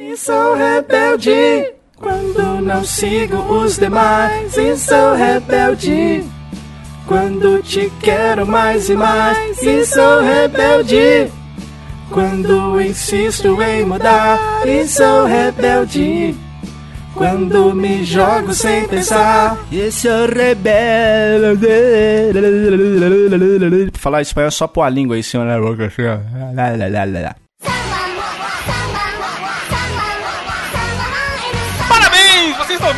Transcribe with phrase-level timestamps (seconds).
[0.00, 4.56] E sou rebelde quando não sigo os demais.
[4.56, 6.24] E sou rebelde
[7.04, 9.60] quando te quero mais e mais.
[9.60, 11.32] E sou rebelde
[12.12, 14.38] quando insisto em mudar.
[14.64, 16.32] E sou rebelde
[17.14, 19.58] quando me jogo sem pensar.
[19.72, 21.66] E sou rebelde.
[23.94, 25.44] Falar espanhol é só pôr a língua aí, senhor.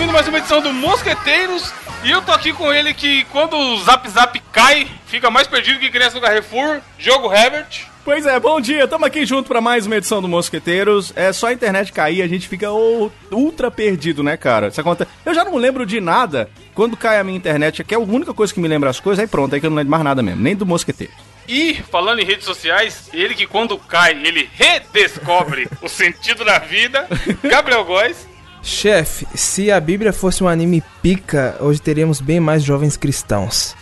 [0.01, 1.75] Ouvindo mais uma edição do Mosqueteiros.
[2.03, 5.79] E eu tô aqui com ele que quando o Zap Zap cai, fica mais perdido
[5.79, 6.81] que criança do Carrefour.
[6.99, 7.87] Jogo Herbert.
[8.03, 11.13] Pois é, bom dia, estamos aqui junto para mais uma edição do Mosqueteiros.
[11.15, 14.69] É só a internet cair, a gente fica oh, ultra perdido, né, cara?
[14.69, 15.11] Isso acontece.
[15.23, 18.33] Eu já não lembro de nada quando cai a minha internet, que é a única
[18.33, 20.23] coisa que me lembra as coisas, aí pronto, aí que eu não lembro mais nada
[20.23, 21.13] mesmo, nem do Mosqueteiro.
[21.47, 27.07] E, falando em redes sociais, ele que quando cai, ele redescobre o sentido da vida.
[27.43, 28.30] Gabriel Góes.
[28.63, 33.75] Chefe, se a Bíblia fosse um anime pica, hoje teríamos bem mais jovens cristãos.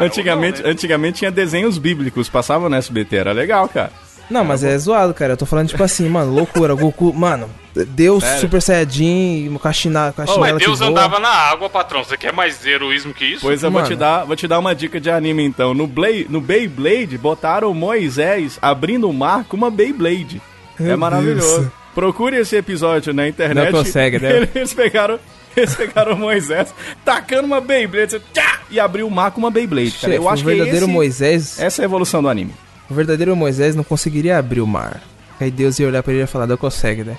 [0.00, 0.72] antigamente, não, né?
[0.72, 3.92] antigamente tinha desenhos bíblicos, passavam no SBT, era legal, cara.
[4.30, 5.32] Não, mas é zoado, cara.
[5.32, 8.40] Eu tô falando tipo assim, mano, loucura, Goku, mano, Deus Sério?
[8.40, 10.90] Super Saiyajin, com a, china, com a Mas Deus voa.
[10.90, 12.04] andava na água, patrão.
[12.04, 13.40] Você quer mais heroísmo que isso?
[13.40, 13.94] Pois eu vou Mano.
[13.94, 15.72] te, dar, vou te dar uma dica de anime então.
[15.72, 20.42] No, Blade, no Beyblade, botaram Moisés abrindo o mar com uma Beyblade.
[20.78, 21.60] Meu é maravilhoso.
[21.60, 21.77] Deus.
[21.98, 23.72] Procure esse episódio na internet.
[23.72, 24.48] Não consegue, né?
[24.54, 25.18] Eles pegaram,
[25.56, 26.72] eles pegaram Moisés
[27.04, 29.96] tacando uma Beyblade tchá, e abriu o mar com uma Beyblade.
[30.00, 30.14] Cara.
[30.14, 32.54] Eu acho o que verdadeiro esse, Moisés, essa é a evolução do anime.
[32.88, 35.02] o verdadeiro Moisés não conseguiria abrir o mar.
[35.40, 37.16] Aí Deus ia olhar pra ele e ia falar, não consegue, né?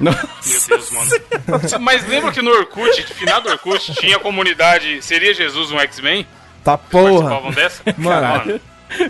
[0.00, 0.26] Nossa.
[0.70, 1.10] Meu Deus, mano.
[1.80, 6.26] Mas lembra que no Orkut, final do Orkut, tinha a comunidade Seria Jesus um X-Men?
[6.64, 7.28] Tá porra.
[7.28, 7.82] Participavam dessa?
[7.98, 8.58] Mano.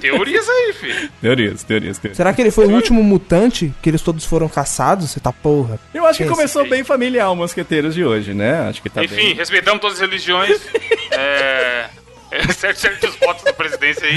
[0.01, 1.11] Teorias aí, filho.
[1.21, 2.17] Teorias, teorias, teorias.
[2.17, 5.11] Será que ele foi o último mutante que eles todos foram caçados?
[5.11, 5.79] Você tá porra.
[5.93, 6.37] Eu acho que Pensa.
[6.37, 8.69] começou bem familiar o Mosqueteiros de hoje, né?
[8.69, 9.35] Acho que tá Enfim, bem.
[9.35, 10.61] respeitamos todas as religiões.
[11.11, 11.87] é...
[12.31, 14.17] é, Certo, certos votos da presidência aí.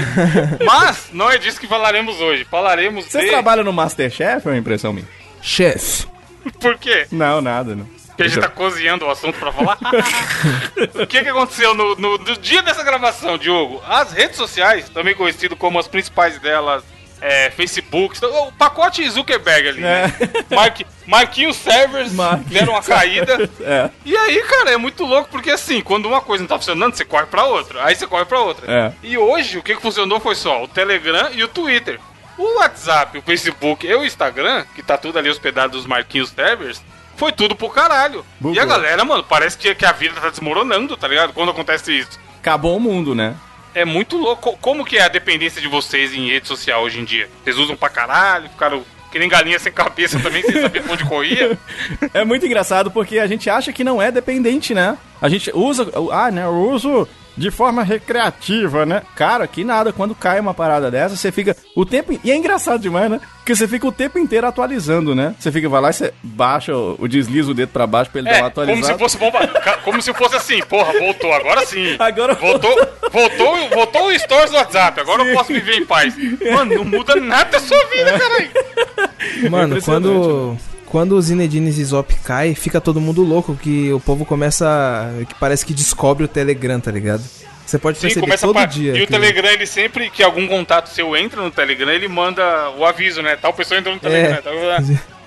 [0.66, 2.46] Mas não é disso que falaremos hoje.
[2.46, 3.30] Falaremos Vocês de...
[3.30, 5.08] trabalham no Masterchef ou é uma impressão minha?
[5.42, 6.08] Chefe.
[6.60, 7.06] Por quê?
[7.12, 7.88] Não, nada, não.
[8.18, 9.78] Que a gente tá cozinhando o assunto pra falar.
[11.02, 13.82] o que que aconteceu no, no- no dia dessa gravação, Diogo?
[13.88, 16.84] As redes sociais, também conhecido como as principais delas,
[17.22, 20.14] é, Facebook, o pacote Zuckerberg ali, né?
[20.52, 23.50] Mark, Marquinhos Servers Marquinhos deram uma caída.
[23.62, 23.90] É.
[24.06, 27.06] E aí, cara, é muito louco, porque assim, quando uma coisa não tá funcionando, você
[27.06, 27.84] corre pra outra.
[27.86, 28.72] Aí você corre pra outra.
[28.72, 28.92] É.
[29.02, 32.00] E hoje, o que, que funcionou foi só o Telegram e o Twitter.
[32.38, 36.80] O WhatsApp, o Facebook e o Instagram, que tá tudo ali hospedado dos Marquinhos Servers,
[37.18, 38.24] foi tudo pro caralho.
[38.40, 38.56] Bugou.
[38.56, 41.34] E a galera, mano, parece que, que a vida tá desmoronando, tá ligado?
[41.34, 42.20] Quando acontece isso.
[42.40, 43.36] Acabou o mundo, né?
[43.74, 44.58] É muito louco.
[44.62, 47.30] Como que é a dependência de vocês em rede social hoje em dia?
[47.44, 51.06] Vocês usam pra caralho, ficaram que nem galinha sem cabeça também, sem saber pra onde
[51.06, 51.58] corria.
[52.14, 54.98] É muito engraçado porque a gente acha que não é dependente, né?
[55.22, 55.92] A gente usa.
[56.12, 56.44] Ah, né?
[56.44, 57.08] Eu uso
[57.38, 59.04] de forma recreativa, né?
[59.16, 59.94] Cara, que nada.
[59.94, 62.20] Quando cai uma parada dessa, você fica o tempo.
[62.24, 63.22] E é engraçado demais, né?
[63.38, 65.36] Porque você fica o tempo inteiro atualizando, né?
[65.40, 68.20] Você fica, vai lá e você baixa o, o desliza o dedo pra baixo pra
[68.22, 69.00] ele dar É, uma como se atualizada.
[69.00, 69.40] fosse bomba.
[69.84, 71.96] Como se fosse assim, porra, voltou, agora sim.
[72.00, 72.76] Agora- voltou,
[73.12, 76.14] voltou, voltou o stories do WhatsApp, agora eu posso viver em paz.
[76.52, 78.50] Mano, não muda nada da sua vida, caralho.
[79.50, 80.58] Mano, impressionante, quando,
[80.90, 85.12] quando o Zinedine Zizop cai, fica todo mundo louco, que o povo começa.
[85.28, 87.24] que parece que descobre o Telegram, tá ligado?
[87.66, 88.98] Você pode Sim, perceber todo dia.
[88.98, 92.86] E o Telegram, ele sempre que algum contato seu entra no Telegram, ele manda o
[92.86, 93.36] aviso, né?
[93.36, 94.38] Tal pessoa entrou no Telegram.
[94.38, 94.42] É.
[94.42, 94.54] tal-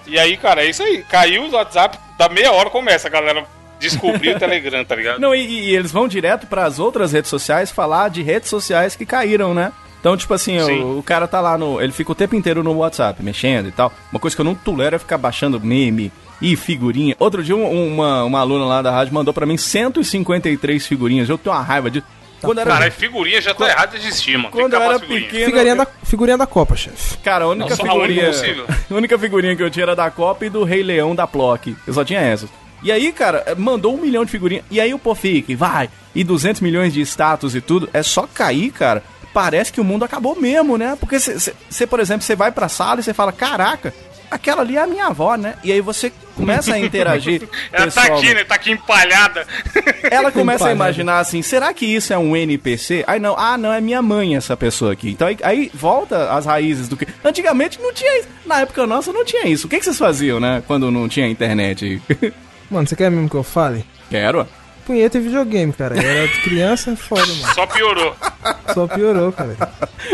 [0.06, 1.04] E aí, cara, é isso aí.
[1.09, 3.44] Caiu o WhatsApp, da meia hora começa a galera
[3.78, 5.21] descobrir o Telegram, tá ligado?
[5.21, 9.04] Não, e, e eles vão direto pras outras redes sociais falar de redes sociais que
[9.04, 9.71] caíram, né?
[10.00, 10.80] Então, tipo assim, Sim.
[10.80, 11.80] o, o cara tá lá no.
[11.80, 13.92] Ele fica o tempo inteiro no WhatsApp, mexendo e tal.
[14.10, 17.14] Uma coisa que eu não tolero é ficar baixando meme e figurinha.
[17.18, 21.28] Outro dia, um- uma, uma aluna lá da rádio mandou pra mim 153 figurinhas.
[21.28, 22.02] Eu tenho uma raiva de.
[22.40, 24.10] Quando era, Cara, figurinha já tá errado de.
[24.24, 25.44] Tem quando eu era pequeno.
[25.44, 27.18] Figurinha eu- da, figurinha da Copa, chefe.
[27.18, 28.26] Cara, a única Não, só a única figurinha.
[28.32, 28.64] possível.
[28.90, 31.76] A única figurinha que eu tinha era da Copa e do Rei Leão da Plock.
[31.86, 32.48] Eu só tinha essas.
[32.82, 34.64] E aí, cara, mandou um milhão de figurinhas.
[34.70, 35.91] E aí o pô fica, e vai.
[36.14, 37.91] E 200 milhões de status e tudo.
[37.92, 39.03] É só cair, cara.
[39.32, 40.97] Parece que o mundo acabou mesmo, né?
[40.98, 43.94] Porque você, por exemplo, você vai pra sala e você fala: Caraca,
[44.30, 45.54] aquela ali é a minha avó, né?
[45.62, 47.42] E aí você começa a interagir.
[47.72, 48.44] Ela tá pessoal- aqui, né?
[48.44, 49.47] Tá aqui empalhada.
[50.10, 50.74] ela começa a Comparado.
[50.74, 53.04] imaginar assim, será que isso é um NPC?
[53.06, 55.10] Aí não, ah, não, é minha mãe essa pessoa aqui.
[55.10, 57.06] Então aí, aí volta as raízes do que.
[57.24, 58.28] Antigamente não tinha isso.
[58.47, 59.66] Na época nossa não tinha isso.
[59.66, 60.62] O que, que vocês faziam, né?
[60.66, 62.00] Quando não tinha internet?
[62.71, 63.84] Mano, você quer mesmo que eu fale?
[64.09, 64.47] Quero.
[64.91, 65.95] Punheta e videogame, cara.
[65.97, 67.54] Eu era criança, foda, mano.
[67.54, 68.16] Só piorou.
[68.75, 69.57] Só piorou, cara.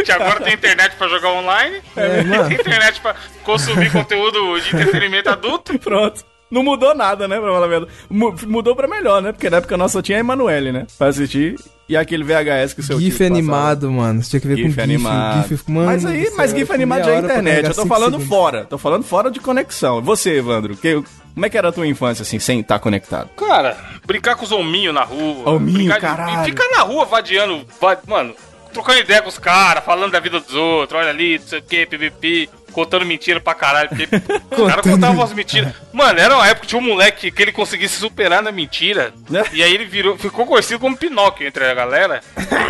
[0.05, 2.49] Que agora tem internet pra jogar online, É, mano.
[2.49, 5.79] tem internet pra consumir conteúdo de entretenimento adulto.
[5.79, 6.23] Pronto.
[6.51, 7.93] Não mudou nada, né, pra falar a verdade.
[8.09, 9.33] Mu- Mudou pra melhor, né?
[9.33, 10.87] Porque na época nossa só tinha a Emanuele, né?
[10.99, 11.57] Pra assistir.
[11.89, 14.23] E aquele VHS que o seu GIF animado, mano.
[14.23, 14.81] Você tinha que ver GIF com GIF.
[14.83, 15.49] animado.
[15.49, 17.67] GIF, mano mas aí, mas GIF foi animado já é internet.
[17.69, 18.29] Eu tô falando segundos.
[18.29, 18.65] fora.
[18.65, 20.01] Tô falando fora de conexão.
[20.03, 21.03] Você, Evandro, que,
[21.37, 23.29] como é que era a tua infância, assim, sem estar conectado?
[23.37, 25.51] Cara, brincar com os hominhos na rua.
[25.51, 26.41] Hominho, brincar caralho.
[26.43, 28.35] E ficar na rua vadiando, va- mano,
[28.73, 31.63] trocando ideia com os caras, falando da vida dos outros, olha ali, não sei o
[31.63, 33.91] que, PVP, contando mentira pra caralho.
[33.91, 34.09] Porque
[34.63, 35.75] o cara contava umas mentiras.
[35.93, 39.13] Mano, era uma época que tinha um moleque que ele conseguia se superar na mentira.
[39.29, 39.45] Né?
[39.53, 42.23] E aí ele virou, ficou conhecido como Pinóquio entre a galera.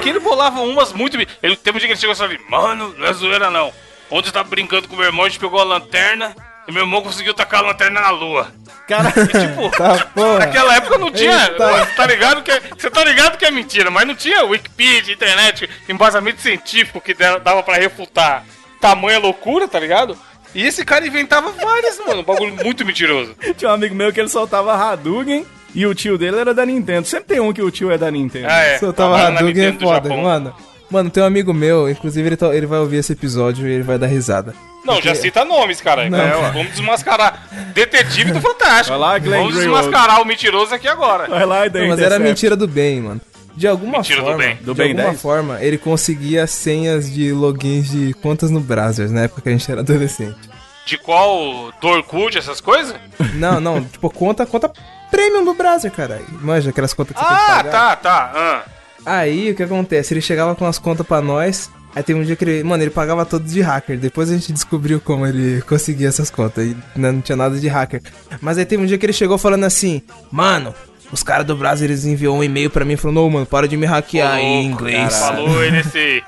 [0.03, 1.17] Que ele bolava umas muito.
[1.41, 3.73] Ele teve um dia que ele chegou e falou: Mano, não é zoeira não.
[4.11, 6.35] Ontem eu tava brincando com meu irmão, a gente pegou a lanterna.
[6.67, 8.49] E meu irmão conseguiu tacar a lanterna na lua.
[8.89, 10.09] Cara, E, tipo, Tá,
[10.39, 11.47] naquela época não tinha.
[11.49, 11.87] Eita.
[11.97, 16.41] Tá ligado que Você tá ligado que é mentira, mas não tinha Wikipedia, internet, embasamento
[16.41, 18.45] científico que dava pra refutar
[18.81, 20.17] tamanha loucura, tá ligado?
[20.55, 22.21] E esse cara inventava várias, mano.
[22.21, 23.35] Um bagulho muito mentiroso.
[23.57, 27.07] tinha um amigo meu que ele soltava Hadouken e o tio dele era da Nintendo.
[27.07, 28.47] Sempre tem um que o tio é da Nintendo.
[28.49, 28.79] Ah, é.
[28.79, 30.23] Se eu tava Trabalha na Hadouken é foda, Japão.
[30.23, 30.55] mano.
[30.91, 33.83] Mano, tem um amigo meu, inclusive ele, tá- ele vai ouvir esse episódio e ele
[33.83, 34.55] vai dar risada.
[34.85, 36.09] Não, já cita nomes, cara.
[36.09, 36.19] Não.
[36.19, 37.49] É, Vamos desmascarar.
[37.75, 38.91] Detetive do Fantástico.
[38.91, 39.83] Vai lá, Glenn Vamos Greenwald.
[39.87, 41.27] desmascarar o mentiroso aqui agora.
[41.29, 43.21] Vai lá Não, mas era mentira do bem, mano.
[43.57, 44.57] De alguma Mentira do forma, bem.
[44.57, 45.21] Do de bem alguma 10?
[45.23, 49.73] forma, ele conseguia senhas de logins de contas no browser, na época que a gente
[49.73, 50.37] era adolescente.
[50.85, 51.73] De qual?
[51.81, 52.95] Do Orkut, essas coisas?
[53.35, 54.71] Não, não, tipo, conta, conta
[55.11, 56.21] premium do browser, cara.
[56.43, 57.71] Manja, aquelas contas que você tem que Ah, pagar.
[57.73, 58.33] tá, tá.
[58.37, 58.63] Ah.
[59.07, 60.13] Aí, o que acontece?
[60.13, 62.91] Ele chegava com as contas pra nós, aí tem um dia que ele, mano, ele
[62.91, 63.97] pagava todos de hacker.
[63.97, 67.69] Depois a gente descobriu como ele conseguia essas contas e não não tinha nada de
[67.69, 68.03] hacker.
[68.41, 70.75] Mas aí tem um dia que ele chegou falando assim, mano...
[71.13, 73.77] Os caras do Brasil, eles enviou um e-mail pra mim falando, ô mano, para de
[73.77, 75.17] me hackear em Louco, inglês.
[75.17, 76.23] Falou NC.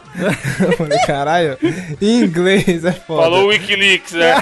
[0.61, 1.59] Eu falei, caralho,
[2.01, 3.23] em inglês é foda.
[3.23, 4.41] Falou Wikileaks, né?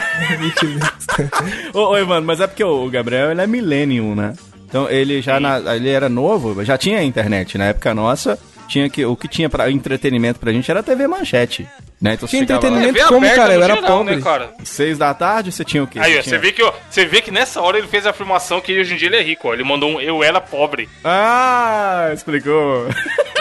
[1.72, 4.34] Ô, ô, Evandro, mas é porque o Gabriel ele é millennium, né?
[4.68, 7.56] Então ele já na- ele era novo, já tinha internet.
[7.56, 11.66] Na época nossa, tinha que, o que tinha para entretenimento pra gente era TV Manchete.
[11.98, 12.12] Né?
[12.12, 13.54] Então Tinha você lá, entretenimento TV como, aberta cara?
[13.54, 14.16] Eu era geral, pobre.
[14.16, 14.50] Né, cara?
[14.64, 15.98] seis da tarde, você tinha o quê?
[15.98, 16.22] Aí, ó, tinha...
[16.24, 18.92] você vê que, ó, você vê que nessa hora ele fez a afirmação que hoje
[18.92, 19.54] em dia ele é rico, ó.
[19.54, 20.90] Ele mandou um eu era pobre.
[21.02, 22.86] Ah, explicou.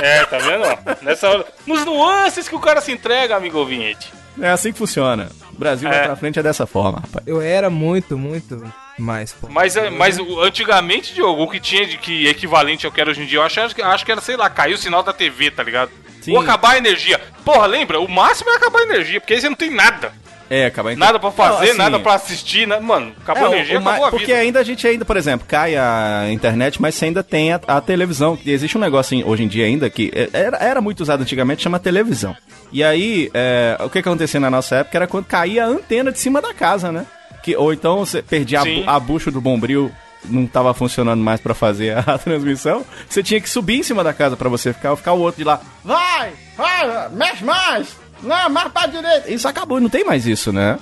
[0.02, 0.78] É, tá vendo, ó?
[1.02, 1.46] Nessa hora.
[1.68, 4.14] Nos nuances que o cara se entrega, amigo ouvinte.
[4.40, 5.28] É assim que funciona.
[5.56, 6.04] O Brasil vai É.
[6.06, 7.26] pra frente é dessa forma, rapaz.
[7.26, 8.62] Eu era muito, muito
[9.00, 9.54] mais pobre.
[9.56, 13.10] Mas, é, mas o- antigamente, Diogo, o que tinha de que equivalente ao que era
[13.12, 15.52] hoje em dia, eu acho, acho que era, sei lá, caiu o sinal da TV,
[15.52, 15.92] tá ligado?
[16.22, 16.34] Sim.
[16.34, 17.20] Ou acabar a energia.
[17.44, 18.00] Porra, lembra?
[18.00, 20.12] O máximo é acabar a energia, porque aí você não tem nada.
[20.50, 22.82] É, acaba então- Nada pra fazer, Não, assim, nada pra assistir, nada.
[22.82, 24.38] Mano, acabou É, a energia, o ma- acabou a porque vida.
[24.40, 27.82] ainda a gente ainda, por exemplo, cai a internet, mas você ainda tem a, a
[27.82, 28.38] televisão.
[28.46, 31.64] Existe um negócio assim, hoje em dia ainda que é- era, era muito usado antigamente,
[31.64, 32.36] chama televisão.
[32.72, 36.20] E aí, é, o que acontecia na nossa época era quando caía a antena de
[36.20, 37.06] cima da casa, né?
[37.44, 39.92] Que, ou então você perdia a, a bucha do bombril,
[40.26, 44.14] não tava funcionando mais pra fazer a transmissão, você tinha que subir em cima da
[44.14, 45.62] casa pra você ficar, ficar o outro de lá.
[45.84, 46.32] Vai!
[46.58, 47.10] Vai!
[47.12, 47.88] Mexe mais!
[48.26, 49.30] Não, mais pra direita!
[49.32, 50.78] Isso acabou, não tem mais isso, né?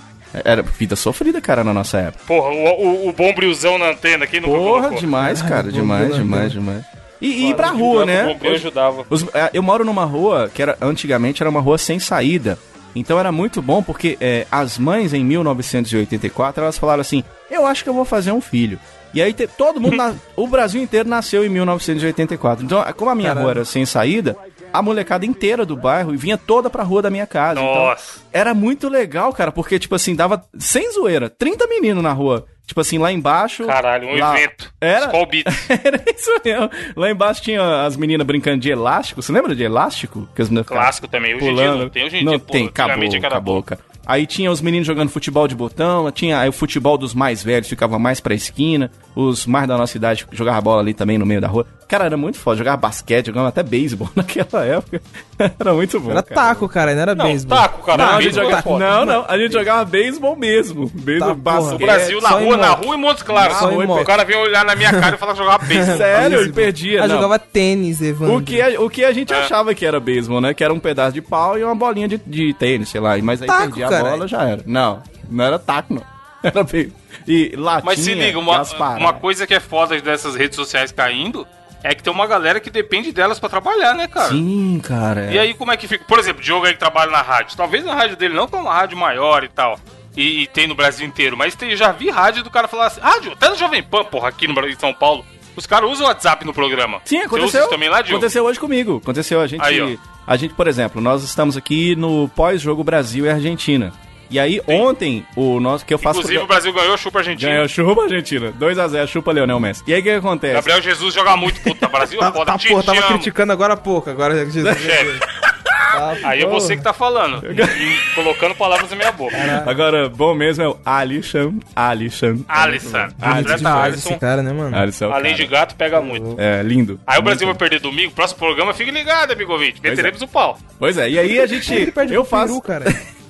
[0.45, 2.23] Era vida sofrida, cara, na nossa época.
[2.25, 6.83] Porra, o, o, o bombrilzão na antena aqui no Porra, demais, cara, demais, demais, demais.
[7.21, 8.25] E, e ir pra rua, né?
[8.33, 9.05] Bombril ajudava.
[9.09, 12.57] Os- é, eu moro numa rua que era antigamente era uma rua sem saída.
[12.95, 17.83] Então era muito bom porque é, as mães em 1984 elas falaram assim: Eu acho
[17.83, 18.79] que eu vou fazer um filho.
[19.13, 22.65] E aí te- todo mundo, na- o Brasil inteiro nasceu em 1984.
[22.65, 23.41] Então, como a minha Caramba.
[23.43, 24.35] rua era sem saída,
[24.73, 27.61] a molecada inteira do bairro vinha toda pra rua da minha casa.
[27.61, 28.19] Então, Nossa.
[28.33, 32.45] era muito legal, cara, porque, tipo assim, dava, sem zoeira, 30 meninos na rua.
[32.65, 33.65] Tipo assim, lá embaixo.
[33.65, 34.73] Caralho, um lá- evento.
[34.79, 35.11] Era?
[35.83, 36.69] Era isso mesmo.
[36.95, 39.21] Lá embaixo tinha as meninas brincando de elástico.
[39.21, 40.27] Você lembra de elástico?
[40.33, 41.35] Que as meninas Clássico também.
[41.35, 43.81] Hoje em dia não tem, hoje em não dia, pô, tem, acabou, acabou, cara.
[44.05, 47.69] Aí tinha os meninos jogando futebol de botão, tinha aí o futebol dos mais velhos
[47.69, 51.39] ficava mais pra esquina, os mais da nossa idade jogavam bola ali também no meio
[51.39, 51.65] da rua.
[51.93, 54.99] Cara, era muito foda, jogava basquete, jogava até beisebol naquela época.
[55.37, 56.41] era muito bom, Era cara.
[56.41, 57.55] taco, cara, não era Não, beisebol.
[57.57, 58.03] taco, cara.
[58.05, 58.83] Não, a gente jogava, foda.
[58.85, 60.89] não, não, a gente jogava beisebol mesmo.
[60.91, 61.75] Beisebol, Tá, basquete.
[61.75, 63.57] O Brasil na rua, na rua e Montes Claros.
[63.61, 65.97] O cara veio olhar na minha cara e falar que jogava beisebol.
[65.97, 67.03] Sério, ele perdia.
[67.03, 67.15] Ah, não.
[67.15, 68.37] jogava tênis, Evandro.
[68.37, 69.41] O que, a, o que a gente É.
[69.43, 70.53] achava que era beisebol, né?
[70.55, 73.15] Que era um pedaço de pau e uma bolinha de, de tênis, sei lá.
[73.21, 74.09] Mas aí Taco, perdia a caralho.
[74.15, 74.63] bola, já era.
[74.65, 76.03] Não, não era taco, não.
[76.43, 76.97] Era beisebol.
[77.27, 78.63] E latinha, Mas se liga, uma,
[78.97, 81.47] uma coisa que é foda dessas redes sociais caindo
[81.83, 84.29] é que tem uma galera que depende delas pra trabalhar, né, cara?
[84.29, 85.31] Sim, cara.
[85.31, 86.05] E aí como é que fica?
[86.05, 87.57] Por exemplo, o Diogo aí que trabalha na rádio.
[87.57, 89.77] Talvez na rádio dele não, que é uma rádio maior e tal.
[90.15, 91.35] E, e tem no Brasil inteiro.
[91.35, 94.29] Mas tem, já vi rádio do cara falar assim, rádio, até no Jovem Pan, porra,
[94.29, 95.25] aqui no Brasil, em São Paulo.
[95.55, 97.01] Os caras usam o WhatsApp no programa.
[97.05, 97.67] Sim, aconteceu.
[97.67, 98.17] também lá, Diogo?
[98.17, 98.97] Aconteceu hoje comigo.
[99.03, 99.39] Aconteceu.
[99.39, 103.93] A gente, Aí, a gente, por exemplo, nós estamos aqui no pós-jogo Brasil e Argentina.
[104.33, 106.17] E aí, ontem, o nosso que eu faço.
[106.21, 107.51] Inclusive, o Brasil ganhou, chupa a Argentina.
[107.51, 108.51] Ganhou, chupa Argentina.
[108.59, 109.83] 2x0, chupa Leonel Messi.
[109.85, 110.53] E aí, o que acontece?
[110.55, 112.45] Gabriel Jesus joga muito, puta, Brasil é Tá, foda.
[112.47, 113.07] tá Te- porra, te tava amo.
[113.09, 114.09] criticando agora há pouco.
[114.09, 114.65] Agora Jesus.
[115.93, 115.99] É.
[115.99, 117.43] Tá, Aí é você que tá falando.
[117.51, 119.35] E colocando palavras na minha boca.
[119.67, 121.53] Agora, bom mesmo é o Alisson.
[121.75, 122.39] Alisson.
[122.47, 123.09] Alisson.
[123.21, 123.87] Alisson.
[123.93, 124.75] esse cara, né, mano?
[124.75, 125.05] Alisson.
[125.05, 125.35] é Além cara.
[125.35, 126.35] de gato, pega muito.
[126.41, 126.99] É, lindo.
[127.05, 129.79] Aí o Brasil vai perder domingo, próximo programa, fique ligado, amigo ouvinte.
[129.83, 130.57] Meteremos o pau.
[130.79, 131.71] Pois é, e aí a gente.
[131.71, 132.59] Eu Peru, faço.
[132.61, 132.85] cara.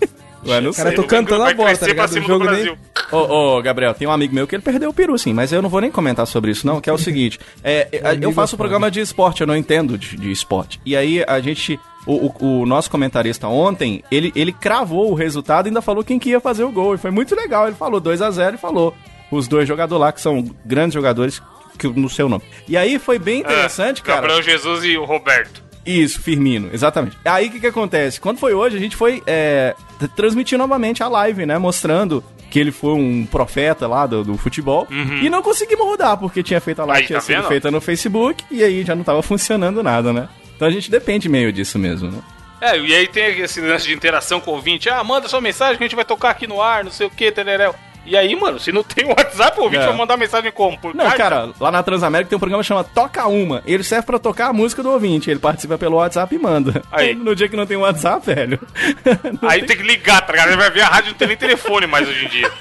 [0.46, 0.96] Ué, não Cara, sei.
[0.96, 2.12] tô cantando a Vai bola, crescer tá ligado?
[2.12, 2.78] O jogo do nem- Brasil.
[3.12, 3.18] Ô,
[3.58, 5.70] ô, Gabriel, tem um amigo meu que ele perdeu o peru, sim, mas eu não
[5.70, 7.40] vou nem comentar sobre isso, não, que é o seguinte.
[7.64, 10.80] É, é, eu faço é um programa de esporte, eu não entendo de, de esporte.
[10.86, 11.80] E aí a gente.
[12.06, 16.20] O, o- o nosso comentarista ontem, ele, ele cravou o resultado e ainda falou quem
[16.20, 16.96] que ia fazer o gol.
[16.96, 17.66] E foi muito legal.
[17.68, 18.94] Ele falou 2 a 0 e falou
[19.32, 21.42] os dois jogadores lá, que são grandes jogadores,
[21.80, 22.44] que no seu nome.
[22.68, 24.20] E aí foi bem interessante, É, cara.
[24.28, 25.64] Gabriel Jesus e o Roberto.
[25.86, 27.18] Isso, Firmino, exatamente.
[27.25, 28.20] Aí o que, que acontece?
[28.20, 29.75] Quando foi hoje, a gente foi é,
[30.16, 31.58] transmitir novamente a live, né?
[31.58, 34.88] Mostrando que ele foi um profeta lá do, do futebol.
[35.22, 37.48] E não conseguimos rodar, porque tinha feito a live, Aí, tinha tá sido vendo?
[37.48, 40.30] feita no Facebook, e aí já não tava funcionando nada, né?
[40.56, 42.20] Então a gente depende meio disso mesmo, né?
[42.62, 44.88] É, e aí tem esse lance de interação com o ouvinte.
[44.90, 47.10] Ah, manda sua mensagem que a gente vai tocar aqui no ar, não sei o
[47.10, 47.75] que, tereréu.
[48.05, 49.88] E aí, mano, se não tem WhatsApp, o ouvinte É.
[49.88, 50.77] vai mandar mensagem como?
[50.77, 51.17] Por Não, carta?
[51.17, 53.63] cara, lá na Transamérica tem um programa que chama Toca Uma.
[53.65, 55.29] Ele serve pra tocar a música do ouvinte.
[55.31, 56.81] Ele participa pelo WhatsApp e manda.
[56.91, 57.13] Aí.
[57.24, 58.60] No dia que não tem WhatsApp, velho.
[59.43, 60.50] Aí tem que ligar, tá ligado?
[60.50, 62.51] Ele vai ver a rádio não tem nem telefone mais hoje em dia.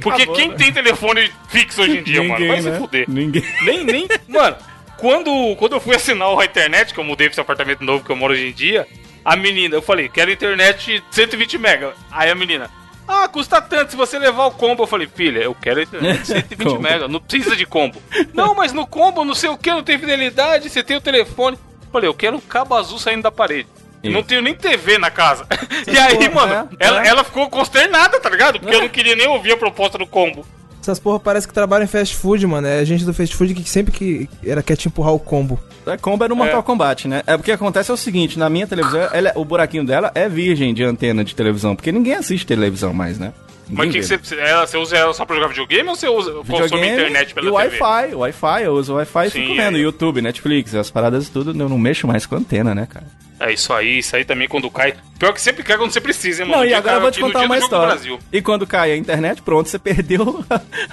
[0.00, 0.54] Porque Acabou, quem né?
[0.56, 2.78] tem telefone fixo hoje em dia, mano, vai se né?
[2.78, 3.04] fuder.
[3.08, 3.44] Ninguém.
[3.62, 4.08] Nem, nem.
[4.28, 4.56] Mano,
[4.96, 8.10] quando, quando eu fui assinar a internet, que eu mudei pra esse apartamento novo que
[8.10, 8.86] eu moro hoje em dia,
[9.24, 11.92] a menina, eu falei, quero internet 120 mega.
[12.10, 12.70] Aí a menina,
[13.06, 14.82] ah, custa tanto se você levar o combo.
[14.82, 16.82] Eu falei, filha, eu quero internet 120 Combo.
[16.82, 18.00] mega, não precisa de combo.
[18.34, 21.56] não, mas no combo não sei o que, não tem fidelidade, você tem o telefone.
[21.82, 23.68] Eu falei, eu quero um cabo azul saindo da parede.
[24.02, 25.46] Não tenho nem TV na casa.
[25.86, 27.08] e aí, porra, mano, é, ela, é.
[27.08, 28.60] ela ficou consternada, tá ligado?
[28.60, 30.46] Porque eu não queria nem ouvir a proposta do combo.
[30.86, 32.64] Essas porra parece que trabalham em fast food, mano.
[32.64, 35.58] É gente do fast food que sempre que era quer te empurrar o combo.
[35.84, 37.24] É combo é no Mortal Kombat, né?
[37.26, 40.72] É porque acontece é o seguinte, na minha televisão, ela- o buraquinho dela é virgem
[40.72, 43.32] de antena de televisão, porque ninguém assiste televisão mais, né?
[43.68, 46.32] Mas que que você, ela, você usa ela só pra jogar videogame ou você usa,
[46.32, 47.80] consome internet pela e TV?
[47.80, 49.80] Wi-Fi, Wi-Fi, eu uso Wi-Fi e Sim, fico vendo é.
[49.80, 53.06] YouTube, Netflix, as paradas tudo, eu não mexo mais com antena, né, cara?
[53.38, 54.94] É isso aí, isso aí também quando cai.
[55.18, 56.62] Pior que sempre cai quando você precisa, hein, mano?
[56.62, 58.18] Não, e agora eu vou te contar uma história.
[58.32, 60.42] E quando cai a internet, pronto, você perdeu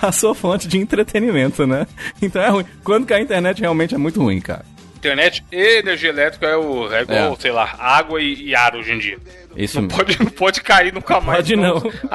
[0.02, 1.88] a sua fonte de entretenimento, né?
[2.22, 2.66] Então é ruim.
[2.84, 4.66] Quando cai a internet, realmente é muito ruim, cara.
[5.04, 7.36] Internet e energia elétrica é, o, é igual, É.
[7.38, 9.18] sei lá, água e, e ar hoje em dia.
[9.56, 9.98] Isso Não mesmo.
[9.98, 11.40] pode, não pode cair nunca mais.
[11.40, 11.92] Pode senão não.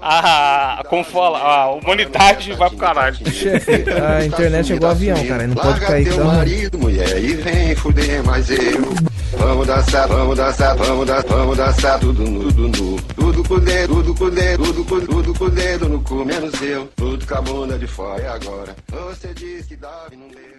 [0.00, 3.14] A, a, a- como fala, a humanidade vai pro caralho.
[3.30, 5.46] Chefe, a internet é igual avião, cara.
[5.46, 8.94] Não pode cair teu tão marido, mulher, e vem fuder mais eu.
[9.36, 13.00] Vamos dançar, vamos dançar, vamos dançar, vamos dançar tudo nu, tudo nu.
[13.14, 16.88] Tudo com dedo, tudo com dedo, tudo com, tudo com dedo no cu, menos eu.
[16.96, 18.74] Tudo com a bunda de fora e agora.
[18.90, 20.51] Você disse que dava e não deu.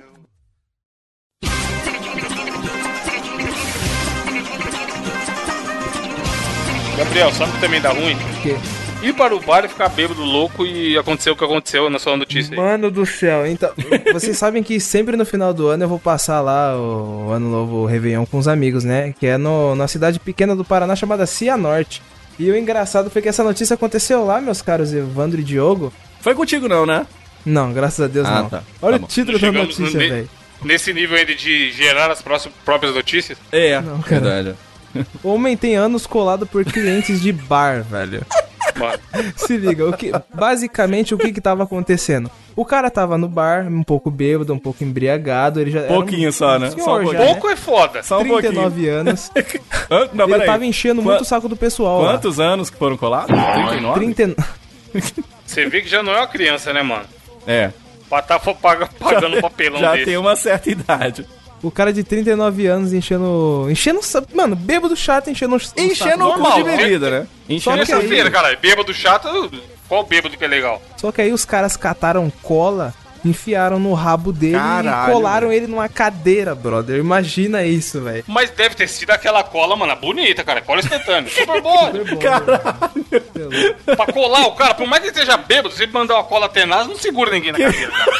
[6.97, 8.15] Gabriel, sabe o que também dá ruim?
[8.41, 8.55] quê?
[9.01, 12.15] Ir para o bar e ficar bêbado louco e aconteceu o que aconteceu na sua
[12.15, 12.57] notícia aí.
[12.57, 13.69] Mano do céu, então.
[14.13, 17.75] Vocês sabem que sempre no final do ano eu vou passar lá o ano novo
[17.79, 19.13] o Réveillon com os amigos, né?
[19.19, 22.01] Que é no, na cidade pequena do Paraná chamada Cianorte.
[22.39, 25.91] E o engraçado foi que essa notícia aconteceu lá, meus caros Evandro e Diogo.
[26.21, 27.05] Foi contigo não, né?
[27.45, 28.49] Não, graças a Deus Ah, não.
[28.49, 28.63] tá.
[28.81, 30.29] Olha Tá o título da notícia, velho.
[30.63, 33.37] Nesse nível ainda de gerar as próximas, próprias notícias.
[33.51, 34.21] É, Não, cara.
[34.21, 34.55] verdade.
[35.23, 38.23] Homem tem anos colado por clientes de bar, velho.
[38.75, 38.99] Mano,
[39.35, 42.29] Se liga, o que, basicamente o que que tava acontecendo?
[42.55, 45.95] O cara tava no bar, um pouco bêbado, um pouco embriagado, ele já era um
[45.97, 46.69] Pouquinho só, né?
[46.71, 47.23] senhor Só um já, pouquinho.
[47.23, 47.31] né?
[47.33, 48.03] pouco é foda.
[48.03, 48.51] Só um pouquinho.
[48.53, 49.31] 39 anos.
[50.13, 52.13] Não, ele tava enchendo Qua- muito o saco do pessoal lá.
[52.13, 53.27] Quantos anos que foram colados?
[53.35, 54.13] 39?
[54.13, 54.35] 30...
[55.45, 57.05] Você vê que já não é uma criança, né, mano?
[57.47, 57.71] É.
[58.21, 60.05] Pra tá paga- pagando um papelão Já desse.
[60.05, 61.25] tem uma certa idade.
[61.61, 63.67] O cara de 39 anos enchendo.
[63.69, 64.01] Enchendo.
[64.33, 65.55] Mano, bêbado chato enchendo.
[65.77, 66.77] Enchendo o cu de né?
[66.77, 67.27] bebida, né?
[67.49, 68.55] Enchendo que aí- Terça-feira, cara.
[68.61, 69.49] Bêbado chato,
[69.87, 70.81] qual bêbado que é legal?
[70.97, 72.93] Só que aí os caras cataram cola,
[73.25, 75.63] enfiaram no rabo dele Caralho, e colaram velho.
[75.63, 76.99] ele numa cadeira, brother.
[76.99, 78.23] Imagina isso, velho.
[78.27, 80.61] Mas deve ter sido aquela cola, mano, bonita, cara.
[80.61, 81.29] Cola instantânea.
[81.31, 81.91] Super boa.
[83.95, 86.49] pra colar o cara, por mais que ele esteja bêbado, se ele mandar uma cola
[86.49, 88.11] tenaz, não segura ninguém na cadeira, cara.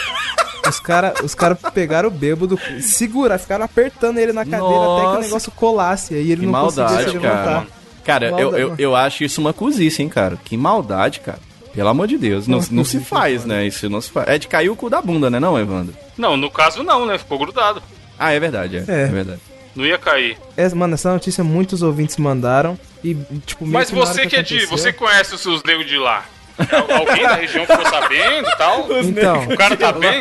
[0.70, 4.78] Os caras os cara pegaram o bêbado, seguraram, ficaram apertando ele na cadeira até que
[4.78, 6.14] o Nossa, negócio colasse.
[6.14, 7.36] Aí ele Que não conseguia maldade, se cara.
[7.36, 7.68] levantar.
[8.06, 8.82] Cara, eu, Maldade, eu, mano.
[8.82, 10.38] eu acho isso uma cozice, hein, cara.
[10.42, 11.40] Que maldade, cara.
[11.74, 13.66] Pelo amor de Deus, não, não se faz, né?
[13.66, 14.28] Isso não se faz.
[14.28, 15.96] É de cair o cu da bunda, né, não, Evandro?
[16.18, 17.18] Não, no caso não, né?
[17.18, 17.82] Ficou grudado.
[18.18, 18.86] Ah, é verdade, é.
[18.88, 19.02] É.
[19.04, 19.40] É, verdade.
[19.76, 20.38] Não ia cair.
[20.56, 23.16] Essa, mano, essa notícia muitos ouvintes mandaram e,
[23.46, 24.66] tipo, meio Mas que você que é de.
[24.68, 26.26] Você conhece os seus negros de lá?
[26.58, 28.88] Al- Alguém da região ficou sabendo e tal?
[29.04, 30.20] Então, O cara tá bem?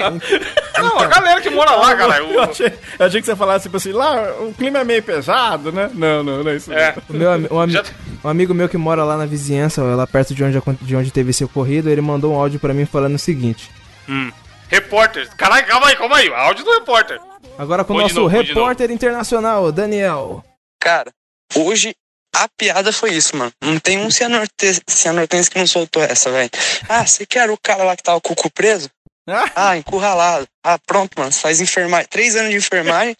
[0.78, 2.18] Não, a galera que mora lá, cara.
[2.18, 5.70] Eu achei, eu achei que você falasse tipo assim, lá o clima é meio pesado,
[5.72, 5.90] né?
[5.92, 6.72] Não, não, não é isso.
[6.72, 6.94] é.
[7.08, 7.84] o meu, um, Já-
[8.24, 11.30] um amigo meu que mora lá na vizinhança, lá perto de onde, de onde teve
[11.30, 13.70] esse ocorrido, ele mandou um áudio pra mim falando o seguinte.
[14.08, 14.30] Hum.
[14.68, 15.28] Repórter.
[15.36, 16.32] Caralho, calma aí, calma aí.
[16.32, 17.20] Áudio do repórter.
[17.58, 20.42] Agora com o nosso novo, repórter internacional, Daniel.
[20.80, 21.10] Cara,
[21.54, 21.94] hoje
[22.34, 23.52] a piada foi isso, mano.
[23.62, 26.50] Não tem um cianorte- cianortense que não soltou essa, velho.
[26.88, 28.88] Ah, você quer o cara lá que tava com o cu preso?
[29.54, 30.48] Ah, encurralado.
[30.64, 31.30] Ah, pronto, mano.
[31.30, 32.08] Você faz enfermagem.
[32.10, 33.14] Três anos de enfermagem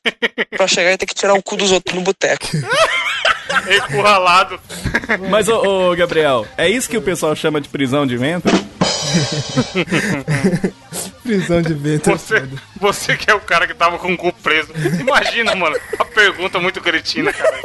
[0.56, 2.44] pra chegar e ter que tirar o cu dos outros no boteco.
[3.70, 4.60] Encurralado.
[5.30, 8.48] Mas, ô, ô, Gabriel, é isso que o pessoal chama de prisão de vento?
[11.22, 12.10] Prisão de vento.
[12.10, 12.48] Você,
[12.80, 14.72] você que é o cara que tava com o cu preso.
[15.00, 15.76] Imagina, mano.
[15.98, 17.60] A pergunta muito cretina, cara.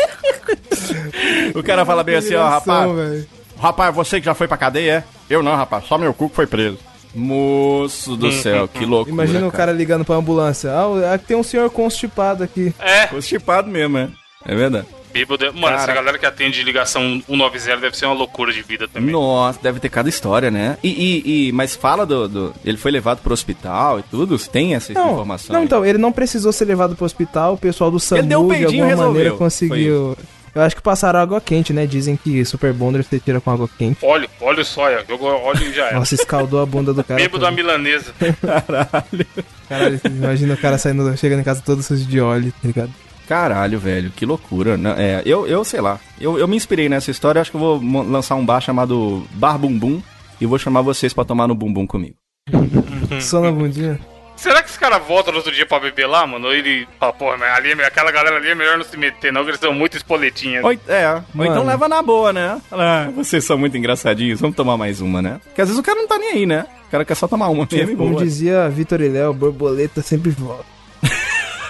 [1.55, 3.27] O cara fala bem assim, ó, rapaz, velho.
[3.59, 5.03] rapaz, você que já foi pra cadeia, é?
[5.29, 6.77] Eu não, rapaz, só meu cu que foi preso.
[7.15, 10.71] Moço do céu, que loucura, Imagina o cara ligando pra ambulância.
[10.71, 12.73] Ah, aqui tem um senhor constipado aqui.
[12.79, 14.09] É, Constipado mesmo, é.
[14.45, 14.85] É verdade.
[15.25, 15.53] Bêbado.
[15.53, 15.99] Mano, essa Cara.
[15.99, 19.11] galera que atende ligação 190 deve ser uma loucura de vida também.
[19.11, 20.77] Nossa, deve ter cada história, né?
[20.83, 24.37] E, e, e- mas fala do, do- Ele foi levado pro hospital e tudo?
[24.37, 25.53] Você tem essa Não, informação?
[25.53, 25.65] não, aí?
[25.65, 28.65] então, ele não precisou ser levado pro hospital, o pessoal do SAMU deu um de
[28.65, 29.11] alguma resolveu.
[29.13, 30.17] maneira conseguiu.
[30.55, 31.85] Eu acho que passaram água quente, né?
[31.85, 34.03] Dizem que Super Bonder você tira com água quente.
[34.03, 35.05] Óleo, óleo sóia.
[35.07, 35.99] Jogou óleo e já era.
[35.99, 37.19] Nossa, escaldou a bunda do cara.
[37.21, 38.11] Bêbado da milanesa.
[39.69, 42.91] Caralho, imagina o cara saindo, chegando em casa todo sujo de óleo, tá ligado?
[43.27, 44.79] Caralho, velho, que loucura.
[44.97, 45.99] É, eu, eu sei lá.
[46.19, 47.41] Eu, eu me inspirei nessa história.
[47.41, 50.01] Acho que eu vou lançar um bar chamado Bar Bumbum
[50.39, 52.15] e vou chamar vocês pra tomar no bumbum comigo.
[53.19, 53.99] Só na bundinha.
[54.37, 56.45] Será que esse cara volta no outro dia pra beber lá, mano?
[56.45, 59.41] Ou ele fala, porra, mas ali, aquela galera ali é melhor não se meter, não,
[59.43, 60.63] que eles são muito espoletinhas.
[60.63, 61.51] Ou, é, ou Mano.
[61.51, 62.61] então leva na boa, né?
[62.71, 65.41] Ah, vocês são muito engraçadinhos, vamos tomar mais uma, né?
[65.43, 66.67] Porque às vezes o cara não tá nem aí, né?
[66.87, 68.23] O cara quer só tomar uma mesmo e Como boa.
[68.23, 70.76] dizia Vitor e Léo, borboleta sempre volta.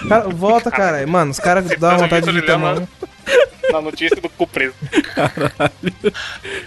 [0.06, 1.06] Cara, volta, cara.
[1.06, 2.80] Mano, os caras dão vontade de tomar.
[3.72, 4.74] na- notícia do cu preso.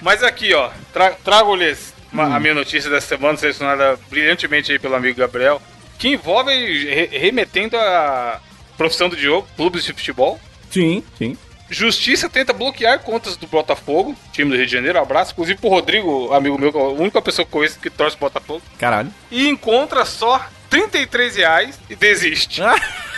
[0.01, 4.95] Mas aqui, ó, tra trago-lhes uma- a minha notícia dessa semana, selecionada brilhantemente aí pelo
[4.95, 5.61] amigo Gabriel,
[5.97, 6.51] que envolve
[6.89, 8.39] re- remetendo a
[8.77, 10.39] profissão do Diogo, clubes de futebol.
[10.69, 11.37] Sim, sim.
[11.69, 14.99] Justiça tenta bloquear contas do Botafogo, time do Rio de Janeiro.
[14.99, 17.89] Abraço, inclusive pro Rodrigo, amigo meu, que é a única pessoa que eu conheço que
[17.89, 18.61] torce pro Botafogo.
[18.77, 19.09] Caralho.
[19.31, 22.61] E encontra só 33 reais e desiste.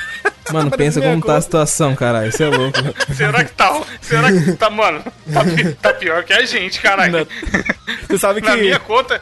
[0.51, 2.29] Mano, pensa como tá a situação, caralho.
[2.29, 2.77] Isso é louco.
[3.15, 3.81] Será que tá.
[4.01, 5.01] Será que tá, mano?
[5.01, 5.41] Tá,
[5.81, 7.27] tá pior que a gente, caralho.
[8.07, 9.21] Você sabe que Na minha conta,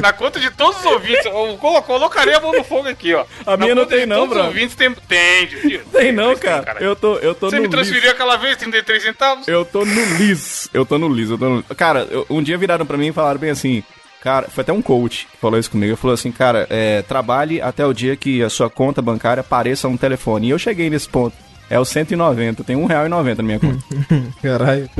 [0.00, 3.24] na conta de todos os ouvintes, eu colo- colocarei a mão no fogo aqui, ó.
[3.46, 4.46] A Na minha não conta tem de não, todos os bro.
[4.48, 5.46] ouvintes tem, tem,
[5.92, 6.76] tem não, Mas cara.
[6.82, 7.76] Eu tô, eu tô Você no me liso.
[7.82, 9.48] transferiu aquela vez 33 centavos?
[9.48, 10.68] Eu tô no liso.
[10.74, 11.62] Eu tô no liso, eu tô no...
[11.76, 13.82] Cara, eu- um dia viraram pra mim e falaram bem assim...
[14.26, 15.90] Cara, foi até um coach que falou isso comigo.
[15.90, 19.86] Ele falou assim, cara, é, trabalhe até o dia que a sua conta bancária apareça
[19.86, 20.48] um telefone.
[20.48, 21.36] E eu cheguei nesse ponto.
[21.70, 23.84] É o 190, tem R$1,90 na minha conta.
[24.42, 24.90] Caralho.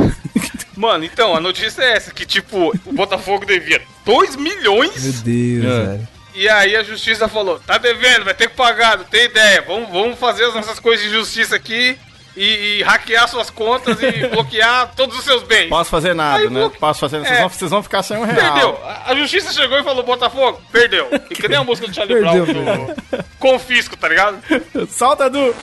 [0.77, 5.65] Mano, então, a notícia é essa, que tipo, o Botafogo devia 2 Meu milhões Deus,
[5.65, 5.87] É.
[5.87, 6.09] velho.
[6.33, 9.91] e aí a justiça falou, tá devendo, vai ter que pagar, não tem ideia, vamos,
[9.91, 11.97] vamos fazer as nossas coisas de justiça aqui
[12.37, 15.69] e, e hackear suas contas e bloquear todos os seus bens.
[15.69, 16.63] Posso fazer nada, Aí, né?
[16.63, 17.41] pô, Posso fazer Vocês, é.
[17.41, 18.43] vão, vocês vão ficar sem um Perdeu.
[18.55, 18.83] real.
[18.85, 21.09] A, a justiça chegou e falou, Botafogo, perdeu.
[21.31, 24.39] E que nem a música do Charlie Brown Perdeu, do Confisco, tá ligado?
[24.89, 25.55] Solta, Edu!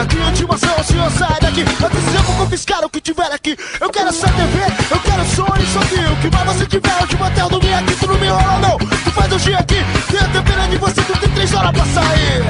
[0.00, 3.32] Avistou Tem aqui intimação, o senhor sai daqui Antes eu vou confiscar o que tiver
[3.32, 3.56] aqui.
[3.80, 4.58] Eu quero essa TV,
[4.90, 7.94] eu quero e só que o que mais você tiver Hoje até eu dormir aqui,
[7.96, 8.78] tu não me enrola não.
[8.78, 11.84] Tu faz o dia aqui, tenho até pena de você Tu tem três horas pra
[11.86, 12.44] sair.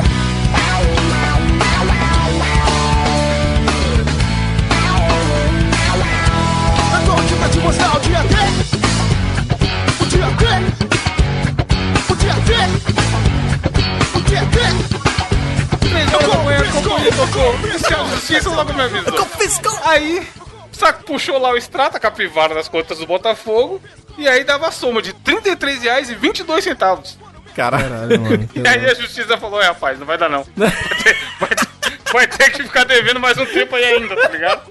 [6.93, 10.05] Eu tô aqui te mostrar o dia D.
[10.05, 10.80] O dia D
[17.27, 17.55] tocou.
[17.55, 19.29] Oficial de justiça logo me avisou.
[19.85, 20.27] Aí,
[20.73, 23.81] o saco puxou lá o extrato, a capivara das contas do Botafogo.
[24.19, 27.19] E aí dava a soma de 33 reais e 22 centavos.
[27.55, 27.89] Caralho.
[27.89, 28.49] Caralho, mano.
[28.55, 30.45] E aí a justiça falou, é rapaz, não vai dar não.
[30.57, 30.71] Vai
[31.03, 31.69] ter, vai ter-
[32.13, 34.63] vai ter que ficar devendo mais um tempo aí ainda, tá ligado?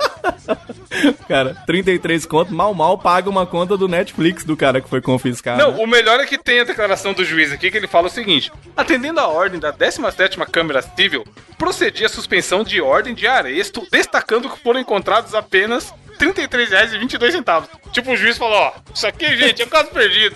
[1.27, 5.61] Cara, 33 conto, mal mal paga uma conta do Netflix do cara que foi confiscado.
[5.61, 8.11] Não, o melhor é que tem a declaração do juiz aqui, que ele fala o
[8.11, 11.23] seguinte: atendendo à ordem da 17 Câmara Civil,
[11.57, 17.67] procedi à suspensão de ordem de aresto, destacando que foram encontrados apenas R$ 33,22.
[17.91, 20.35] Tipo, o juiz falou, ó, isso aqui, gente, é um caso perdido.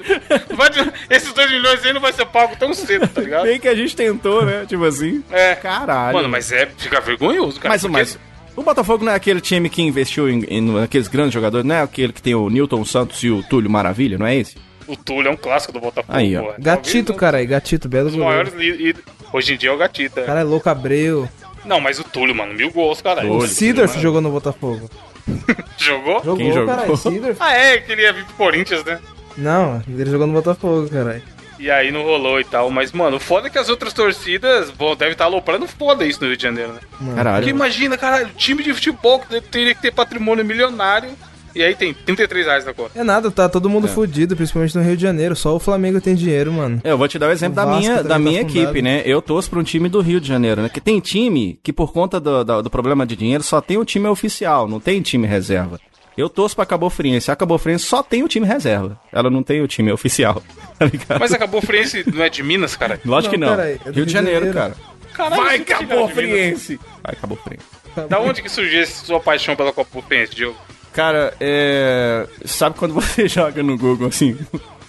[0.56, 0.70] Vai
[1.10, 3.44] esses 2 milhões aí não vai ser pago tão cedo, tá ligado?
[3.44, 4.66] Bem que a gente tentou, né?
[4.68, 5.24] Tipo assim.
[5.32, 5.56] É.
[5.56, 6.16] Caralho.
[6.16, 7.74] Mano, mas é, fica vergonhoso, cara.
[7.74, 8.20] Mas, mas
[8.56, 11.82] o Botafogo não é aquele time que investiu em, em naqueles grandes jogadores, não é
[11.82, 14.56] aquele que tem o Newton Santos e o Túlio Maravilha, não é esse?
[14.86, 16.42] o Túlio é um clássico do Botafogo, Aí, ó.
[16.44, 16.56] porra.
[16.60, 18.52] Gatito, Talvez cara aí, gatito, belo goleiro.
[18.52, 18.94] maiores e-
[19.32, 20.20] Hoje em dia é o Gatito.
[20.20, 20.24] é.
[20.24, 21.28] O cara é louco, Abreu.
[21.66, 23.32] Não, mas o Túlio, mano, mil gols, caralho.
[23.32, 24.90] O Sidorf jogou no Botafogo.
[25.78, 26.20] Jogou?
[26.24, 26.98] Jogou, Quem jogou?
[26.98, 27.38] Sidorf.
[27.40, 29.00] Ah, é, que ele ia vir pro Corinthians, né?
[29.38, 31.22] Não, ele jogou no Botafogo, caralho.
[31.60, 32.70] E aí não rolou e tal.
[32.70, 36.20] Mas, mano, o foda é que as outras torcidas vão, devem estar aloprando foda isso
[36.22, 36.80] no Rio de Janeiro, né?
[36.98, 37.48] Porque Caralho.
[37.50, 41.10] imagina, caralho, time de futebol que teria que ter patrimônio milionário.
[41.56, 43.00] E aí tem 33 reais na conta.
[43.00, 43.90] É nada, tá todo mundo É.
[43.90, 45.36] fudido, principalmente no Rio de Janeiro.
[45.36, 46.82] Só o Flamengo tem dinheiro, mano.
[46.84, 48.60] Eu vou te dar o exemplo O da minha, da tá minha afundado.
[48.66, 49.04] equipe, né?
[49.06, 50.70] Eu torço pra um time do Rio de Janeiro, né?
[50.70, 53.86] Que tem time que, por conta do, do, do problema de dinheiro, só tem o
[53.86, 55.80] time oficial, não tem time reserva.
[56.18, 57.32] Eu torço pra Cabo Friense.
[57.32, 59.00] A Cabo Friense só tem o time reserva.
[59.12, 60.42] Ela não tem o time oficial,
[60.78, 61.20] tá ligado?
[61.20, 63.00] Mas acabou o Friense não é de Minas, cara?
[63.06, 63.56] Lógico que Não, não.
[63.56, 64.76] peraí, é do Rio de Janeiro, cara.
[65.14, 66.08] Caralho, Vai, tá Cabo?
[66.10, 66.80] Friense!
[67.04, 67.66] Vai, Cabo Friense.
[68.10, 70.58] Da onde que surgiu essa sua paixão pela Copa Friense, Diogo?
[70.94, 72.28] Cara, é.
[72.46, 74.38] Sabe quando você joga no Google assim?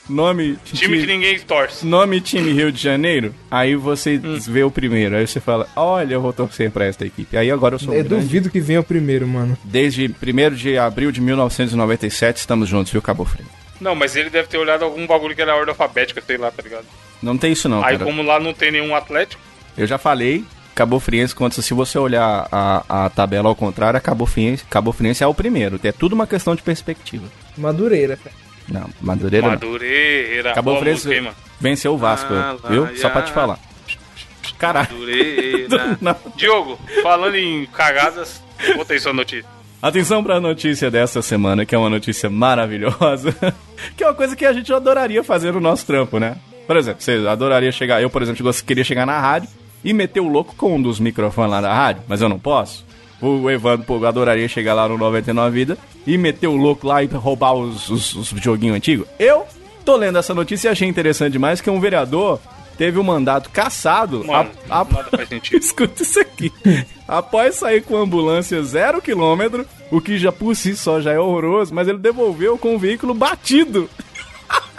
[0.09, 0.59] Nome.
[0.65, 1.87] Time que ninguém torce.
[1.87, 4.39] Nome time Rio de Janeiro, aí você Hum.
[4.39, 7.35] vê o primeiro, aí você fala, olha, eu vou torcer pra esta equipe.
[7.39, 8.23] Aí agora eu sou Eu grande.
[8.23, 9.57] duvido que venha o primeiro, mano.
[9.65, 13.47] Desde 1 de abril de 1997, estamos juntos, viu, Cabo Frio?
[13.81, 16.63] Não, mas ele deve ter olhado algum bagulho que era ordem alfabética, sei lá, tá
[16.63, 16.85] ligado?
[17.23, 18.05] Não tem isso não, Aí, cara.
[18.05, 19.41] como lá não tem nenhum Atlético,
[19.77, 24.01] Eu já falei, Cabo Friense, quando se você olhar a, a tabela ao contrário, a
[24.01, 25.79] Cabo Friense, Cabo Friense é o primeiro.
[25.85, 27.27] É tudo uma questão de perspectiva.
[27.57, 28.35] Madureira, cara.
[28.69, 29.55] Não, Madureira não.
[29.55, 30.53] Madureira.
[30.55, 32.89] Cabo Boa Friense música, hein, venceu o Vasco, Ah, viu?
[32.97, 33.35] Só pra te já.
[33.35, 33.59] falar.
[34.59, 34.89] Caralho.
[34.91, 35.99] Madureira.
[36.01, 36.17] Não.
[36.37, 38.43] Diogo, falando em cagadas,
[38.77, 39.49] botei sua notícia.
[39.83, 43.37] Atenção pra notícia dessa semana, que é uma notícia maravilhosa.
[43.97, 46.37] que é uma coisa que a gente adoraria fazer no nosso trampo, né?
[46.67, 48.01] Por exemplo, você adoraria chegar.
[48.01, 49.49] Eu, por exemplo, queria chegar na rádio
[49.85, 52.85] e meter o louco com um dos microfones lá da rádio, mas eu não posso.
[53.21, 57.07] O Evandro, pô, adoraria chegar lá no 99 Vida e meter o louco lá e
[57.07, 59.07] roubar os, os, os joguinhos antigos.
[59.19, 59.45] Eu
[59.85, 62.39] tô lendo essa notícia e achei interessante demais que um vereador
[62.77, 64.25] teve o mandato cassado.
[64.27, 64.87] Mano, a- a-.
[65.57, 66.53] Escuta isso aqui.
[67.07, 71.19] Após sair com a ambulância zero quilômetro, o que já por si só já é
[71.19, 73.89] horroroso, mas ele devolveu com o veículo batido.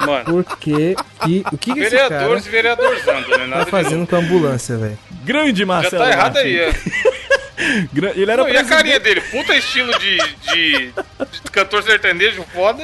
[0.05, 0.95] Mano, Por quê?
[1.27, 3.47] E o que, que esse cara vereadores e vereadorzando, né?
[3.47, 4.97] Nada tá de fazendo com a ambulância, velho?
[5.23, 6.03] Grande Já Marcelo.
[6.03, 6.85] tá errado aí, Martins.
[7.11, 7.15] é.
[7.93, 9.21] Gra- Ele era Não, e a carinha dele?
[9.21, 12.83] Puta estilo de, de, de cantor sertanejo foda.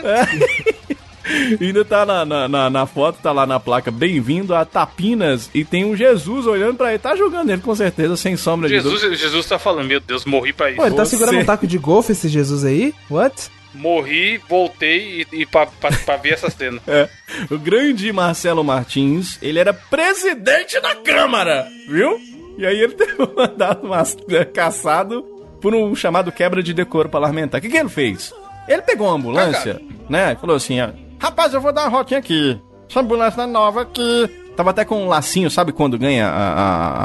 [1.60, 5.50] E ainda tá na, na, na- na foto, tá lá na placa, bem-vindo a Tapinas,
[5.54, 7.00] e tem um Jesus olhando pra ele.
[7.00, 9.00] Tá jogando ele com certeza, sem sombra de dúvida.
[9.02, 10.78] Jesus, Jesus tá falando, meu Deus, morri pra isso.
[10.80, 12.94] Pô, ele tá Você- segurando um taco de golfe esse Jesus aí?
[13.10, 13.50] What?
[13.74, 16.80] Morri, voltei e, e pra, pra, pra ver essa cena.
[16.88, 17.08] É.
[17.50, 22.18] O grande Marcelo Martins, ele era presidente da Câmara, viu?
[22.58, 25.24] E aí ele teve um é, caçado
[25.62, 27.60] por um chamado quebra de decoro parlamentar.
[27.60, 28.34] O que, que ele fez?
[28.68, 30.34] Ele pegou uma ambulância, né?
[30.34, 32.60] E falou assim: ó, rapaz, eu vou dar uma rotinha aqui.
[32.90, 34.30] Essa ambulância é nova aqui.
[34.56, 36.54] Tava até com um lacinho, sabe quando ganha a,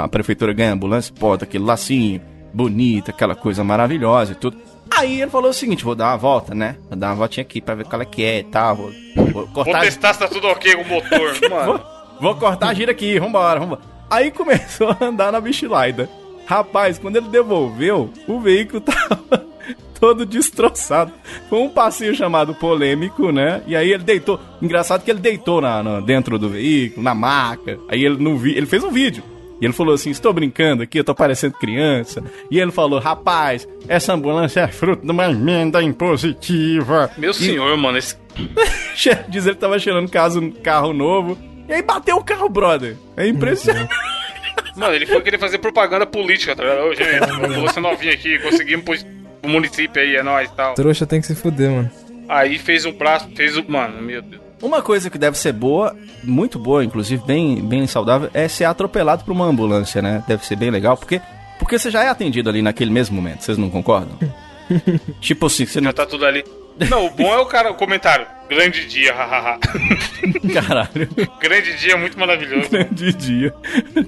[0.00, 1.14] a- a prefeitura ganha a ambulância?
[1.18, 2.20] Bota aquele lacinho,
[2.52, 4.58] bonito, aquela coisa maravilhosa e tudo.
[4.90, 6.76] Aí ele falou o seguinte: vou dar uma volta, né?
[6.88, 8.76] Vou dar uma voltinha aqui pra ver qual é que é e tal.
[8.76, 9.80] Vou, vou Vou cortar.
[9.80, 11.34] testar se tá tudo ok com o motor.
[11.40, 11.80] Vou, Mano,
[12.20, 13.80] vou cortar a gira aqui, vambora, vambora.
[14.10, 16.08] Aí começou a andar na bichilaida.
[16.46, 19.44] Rapaz, quando ele devolveu, o veículo tava
[19.98, 21.12] todo destroçado.
[21.50, 23.62] Foi um passeio chamado polêmico, né?
[23.66, 24.38] E aí ele deitou.
[24.62, 27.78] Engraçado que ele deitou na, na- dentro do veículo, na maca.
[27.88, 29.22] Aí ele não vi, ele fez um vídeo.
[29.60, 32.22] E ele falou assim: Estou brincando aqui, eu tô parecendo criança.
[32.50, 37.10] E ele falou: Rapaz, essa ambulância é fruto de uma emenda impositiva.
[37.16, 38.16] meu senhor, mano, esse
[39.28, 41.38] Diz ele que tava cheirando caso, carro novo.
[41.68, 42.96] E aí bateu o carro, brother.
[43.16, 43.92] É impressionante.
[44.76, 46.88] Mano, ele foi querer fazer propaganda política, tá ligado?
[46.88, 48.96] Ô, gente, ambulância novinha aqui, conseguimos pro,
[49.40, 50.74] pro município aí, é nóis e tal.
[50.74, 51.90] Trouxa tem que se fuder, mano.
[52.28, 53.64] Aí fez um braço, fez o.
[53.66, 54.45] Mano, meu Deus.
[54.60, 59.24] Uma coisa que deve ser boa, muito boa, inclusive, bem, bem saudável, é ser atropelado
[59.24, 60.24] por uma ambulância, né?
[60.26, 61.20] Deve ser bem legal, porque,
[61.58, 64.18] porque você já é atendido ali naquele mesmo momento, vocês não concordam?
[65.20, 65.88] tipo assim, você não.
[65.88, 66.44] Já tá tudo ali.
[66.90, 68.26] Não, o bom é o cara, o comentário.
[68.48, 69.58] Grande dia, hahaha.
[70.52, 71.08] Caralho.
[71.40, 72.68] Grande dia, muito maravilhoso.
[72.68, 73.54] Grande dia.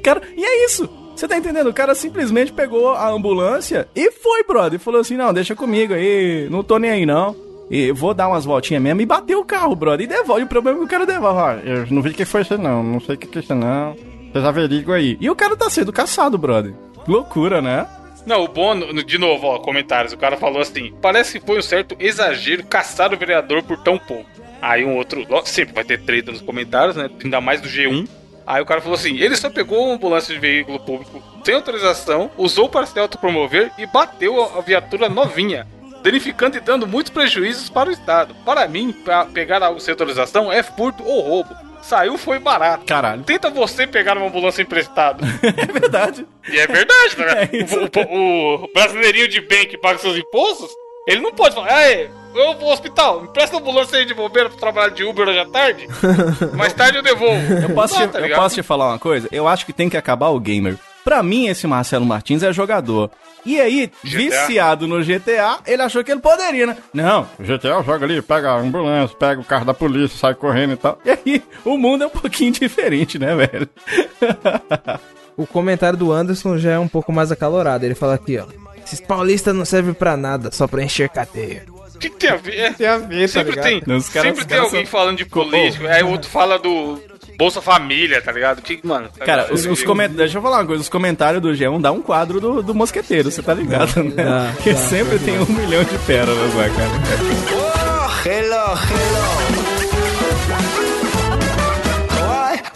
[0.03, 0.89] Cara, e é isso.
[1.17, 1.69] Você tá entendendo?
[1.69, 4.79] O cara simplesmente pegou a ambulância e foi, brother.
[4.79, 7.35] E falou assim: não, deixa comigo aí, não tô nem aí não.
[7.71, 10.05] E vou dar umas voltinhas mesmo e bateu o carro, brother.
[10.05, 10.43] E devolve.
[10.45, 11.39] O problema é que o cara devolve.
[11.41, 13.55] Ó, eu não vi o que foi isso não, não sei o que é isso
[13.55, 13.95] não.
[14.33, 15.17] Vocês averiguam aí.
[15.21, 16.75] E o cara tá sendo caçado, brother.
[17.07, 17.87] Loucura, né?
[18.27, 20.13] Não, o no- de novo, ó, comentários.
[20.13, 23.99] O cara falou assim: parece que foi um certo exagero caçar o vereador por tão
[23.99, 24.29] pouco.
[24.61, 27.09] Aí um outro, sempre vai ter treta nos comentários, né?
[27.23, 28.07] Ainda mais do G1.
[28.47, 32.31] Aí o cara falou assim: ele só pegou uma ambulância de veículo público sem autorização,
[32.37, 35.67] usou para se autopromover e bateu a viatura novinha,
[36.03, 38.35] danificando e dando muitos prejuízos para o Estado.
[38.45, 41.55] Para mim, pra pegar algo sem autorização é furto ou roubo.
[41.83, 42.85] Saiu foi barato.
[42.85, 43.23] Caralho.
[43.23, 45.25] Tenta você pegar uma ambulância emprestada.
[45.43, 46.27] É verdade.
[46.49, 47.49] E é verdade, né?
[48.09, 50.71] É o, o- o brasileirinho de bem que paga seus impostos,
[51.07, 54.13] ele não pode falar, "Ei, eu vou ao hospital, me presta a ambulância aí de
[54.13, 55.87] bobeira pra trabalhar de Uber hoje à tarde.
[56.55, 57.41] Mais tarde eu devolvo.
[57.55, 59.29] Eu posso, te, tá eu posso te falar uma coisa?
[59.33, 60.77] Eu acho que tem que acabar o gamer.
[61.09, 63.11] Pra mim, esse Marcelo Martins é jogador.
[63.47, 66.77] E aí, viciado no GTA, ele achou que ele poderia, né?
[66.93, 70.75] Não, o GTA joga ali, pega a ambulância, pega o carro da polícia, sai correndo
[70.75, 70.99] e tal.
[71.07, 73.67] E aí, o mundo é um pouquinho diferente, né, velho?
[75.37, 77.85] O comentário do Anderson já é um pouco mais acalorado.
[77.87, 78.45] Ele fala aqui, ó.
[78.85, 81.65] Esses paulistas não servem pra nada, só pra encher cadeia.
[81.95, 82.59] O que, que tem a ver?
[82.59, 83.65] É, Tem a ver, tá sempre ligado?
[83.65, 86.59] tem, Não, caras- sempre tem caras alguém são- falando de político, aí o outro fala
[86.59, 87.01] do
[87.39, 88.61] Bolsa Família, tá ligado?
[88.61, 90.17] Que, mano, tá Cara, os, os comentários.
[90.19, 93.31] Deixa eu falar uma coisa: os comentários do G1 dá um quadro do, do mosqueteiro,
[93.31, 94.25] você tá ligado, né?
[94.25, 96.91] Dá, Porque dá, sempre tem um milhão de pérolas lá, cara.
[98.27, 99.69] Hello, hello.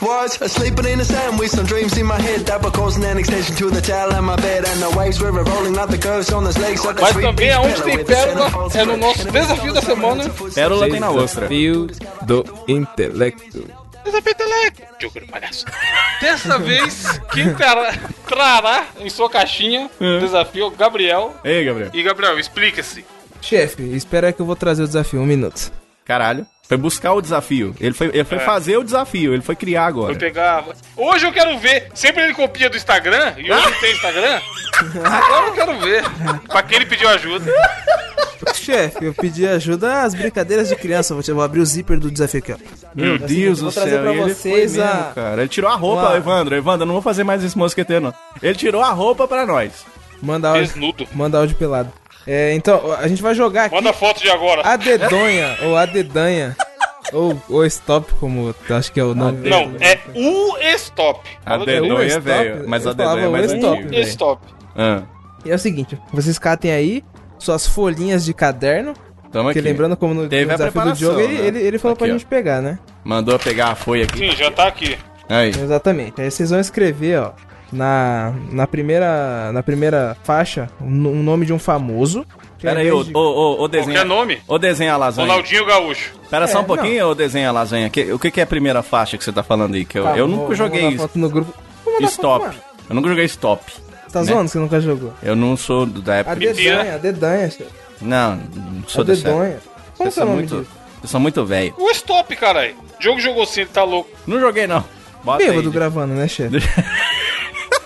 [0.03, 3.05] I was sleeping in the sand with some dreams in my head that were causing
[3.05, 5.99] an extension to the tail of my bed, and the waves were rolling like the
[5.99, 6.85] ghosts on legs.
[6.85, 10.31] Like Mas também aonde pillow tem pérola é no nosso desafio da semana.
[10.55, 11.49] Pérola tem na ostra.
[11.49, 11.89] Desafio
[12.23, 13.82] do intelecto.
[14.05, 14.83] Desafio Telec.
[15.01, 15.65] Jogo do palhaço.
[16.21, 17.95] Dessa vez, quem trará,
[18.27, 21.37] trará em sua caixinha o desafio é o Gabriel.
[21.45, 21.91] Ei, Gabriel.
[21.93, 23.05] E Gabriel, explica-se.
[23.41, 25.21] Chefe, espera aí que eu vou trazer o desafio.
[25.21, 25.73] Um minuto.
[26.05, 26.47] Caralho.
[26.73, 27.75] Foi buscar o desafio.
[27.81, 30.09] Ele foi, ele foi fazer o desafio, ele foi criar agora.
[30.13, 30.65] Vou pegar.
[30.97, 31.89] Hoje eu quero ver.
[31.95, 34.41] Sempre ele copia do Instagram, e hoje tem Instagram.
[35.05, 36.03] Agora eu quero ver.
[36.49, 37.53] Pra quem ele pediu ajuda.
[38.55, 41.15] Chefe, eu pedi ajuda às brincadeiras de criança.
[41.15, 42.57] Vou, te- vou abrir o zíper do desafio aqui, ó.
[42.95, 44.01] Meu Assim, Deus eu vou do trazer céu.
[44.03, 45.41] pra ele vocês foi mesmo, a- cara.
[45.43, 46.57] Ele tirou a roupa, Uma- Evandro.
[46.57, 48.15] Evandro, eu não vou fazer mais esse mosqueteiro, não.
[48.43, 49.85] Ele tirou a roupa pra nós.
[50.21, 51.09] Manda áudio, Desnudo.
[51.13, 51.93] manda áudio pelado.
[52.27, 54.63] É, então, a gente vai jogar aqui Manda foto de agora.
[54.65, 56.57] a dedonha, ou a dedanha,
[57.13, 59.49] ou o stop, como acho que é o nome.
[59.49, 61.21] Não, é o stop.
[61.45, 64.43] A dedonha é velho, mas a dedonha é mais o stop, stop.
[64.77, 65.03] Ah,
[65.45, 67.05] E é o seguinte, vocês catem aí
[67.39, 68.95] suas folhinhas de caderno,
[69.33, 69.69] tamo porque aqui.
[69.69, 71.47] lembrando como no, Teve no a desafio do jogo, ele, né?
[71.49, 72.19] ele, ele falou pra Aqui, ó.
[72.19, 72.79] gente pegar, né?
[73.03, 74.19] Mandou pegar a folha aqui.
[74.19, 74.97] Sim, já tá aqui.
[75.29, 75.49] Aí.
[75.49, 76.21] Exatamente.
[76.21, 77.33] Aí vocês vão escrever, ó,
[77.73, 82.25] na, na, primeira, na primeira faixa, um, um nome de um famoso.
[82.59, 84.05] que ao Pera aí, ô, de- ô, ô, ô Qualquer desenha.
[84.05, 84.41] nome?
[84.47, 85.27] Ô desenha a lasanha.
[85.29, 86.13] Ronaldinho Gaúcho.
[86.31, 87.89] Pera só É, um pouquinho, ô desenha a lasanha.
[87.91, 89.85] Que- o que, que é a primeira faixa que você tá falando aí?
[89.85, 91.53] Que eu, Tá, eu vou- nunca vou joguei foto no grupo.
[91.85, 92.45] Foto, stop.
[92.47, 92.59] mano.
[92.89, 93.63] Eu nunca joguei stop.
[93.73, 94.27] Você tá né?
[94.27, 95.13] zoando que você nunca jogou?
[95.23, 96.37] Eu não sou do- da A época.
[96.37, 97.71] dedanha, a dedanha, chefe.
[98.01, 99.43] Não, não A sou dessa época.
[99.45, 99.59] dedonha.
[99.97, 100.71] Como Eu que é o sou nome muito, disso?
[101.03, 101.75] eu sou muito velho.
[101.79, 102.75] O stop, caralho.
[102.99, 104.11] O jogo jogou sim, tá louco.
[104.27, 104.85] Não joguei, não.
[105.25, 105.51] Bota aí.
[105.51, 106.57] Bêbado gravando, né, chefe?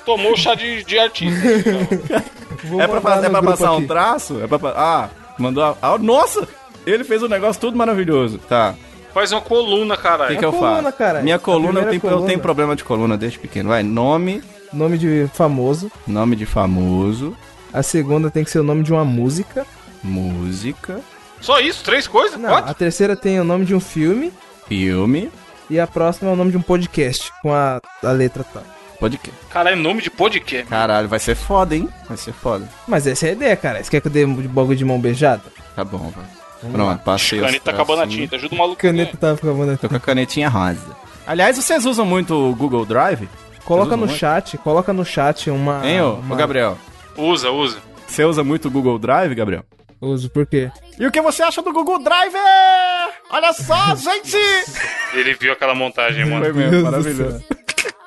[0.06, 1.40] Tomou chá de, de artista.
[2.64, 3.86] Vou É pra, fazer, é pra passar um aqui.
[3.86, 4.40] traço?
[4.42, 5.76] É pra, ah, mandou a...
[5.82, 6.48] ah, Nossa!
[6.86, 8.38] Ele fez um negócio tudo maravilhoso.
[8.48, 8.74] Tá.
[9.12, 10.38] Faz uma coluna, O que, caralho.
[10.38, 10.96] que eu coluna, faço?
[10.96, 11.20] cara.
[11.22, 12.26] Minha A coluna, eu tenho, eu coluna.
[12.26, 13.68] tenho problema de coluna desde pequeno.
[13.70, 14.42] Vai, nome,
[14.72, 15.90] Nome de famoso.
[16.06, 17.36] nome de famoso,
[17.72, 19.66] A segunda tem que ser o nome de uma música.
[20.02, 21.00] música,
[21.40, 21.82] Só isso?
[21.84, 22.38] Três coisas?
[22.38, 22.70] Não, Quatro?
[22.70, 24.32] a terceira tem o nome de um filme.
[24.68, 25.30] filme,
[25.70, 28.62] E a próxima é o nome de um podcast com a, a letra tal.
[28.96, 29.38] Podcast.
[29.50, 30.66] Caralho, nome de podcast.
[30.66, 31.88] Caralho, vai ser foda, hein?
[32.08, 32.68] Vai ser foda.
[32.86, 33.82] Mas essa é a ideia, cara.
[33.82, 35.42] Você quer que eu dê um bagulho de mão beijada?
[35.74, 36.24] Tá bom, vai.
[36.72, 38.36] Pronto, passei os Caneta tá acabando a tinta.
[38.36, 38.80] Ajuda o maluco.
[38.80, 39.76] Caneta tava ficando.
[39.78, 40.96] Tô com a canetinha rosa.
[41.26, 43.28] Aliás, vocês usam muito o Google Drive?
[43.64, 45.74] Coloca no usam chat, coloca no chat uma.
[45.74, 45.86] muito?
[45.88, 46.34] Hein, ô, uma...
[46.34, 46.78] ô Gabriel?
[47.16, 47.78] Usa, usa.
[48.06, 49.64] Você usa muito o Google Drive, Gabriel?
[50.00, 50.70] Uso, por quê?
[50.98, 52.34] E o que você acha do Google Drive?
[53.30, 54.36] Olha só, gente!
[55.14, 56.44] Ele viu aquela montagem, mano.
[56.44, 57.44] Foi mesmo, maravilhoso.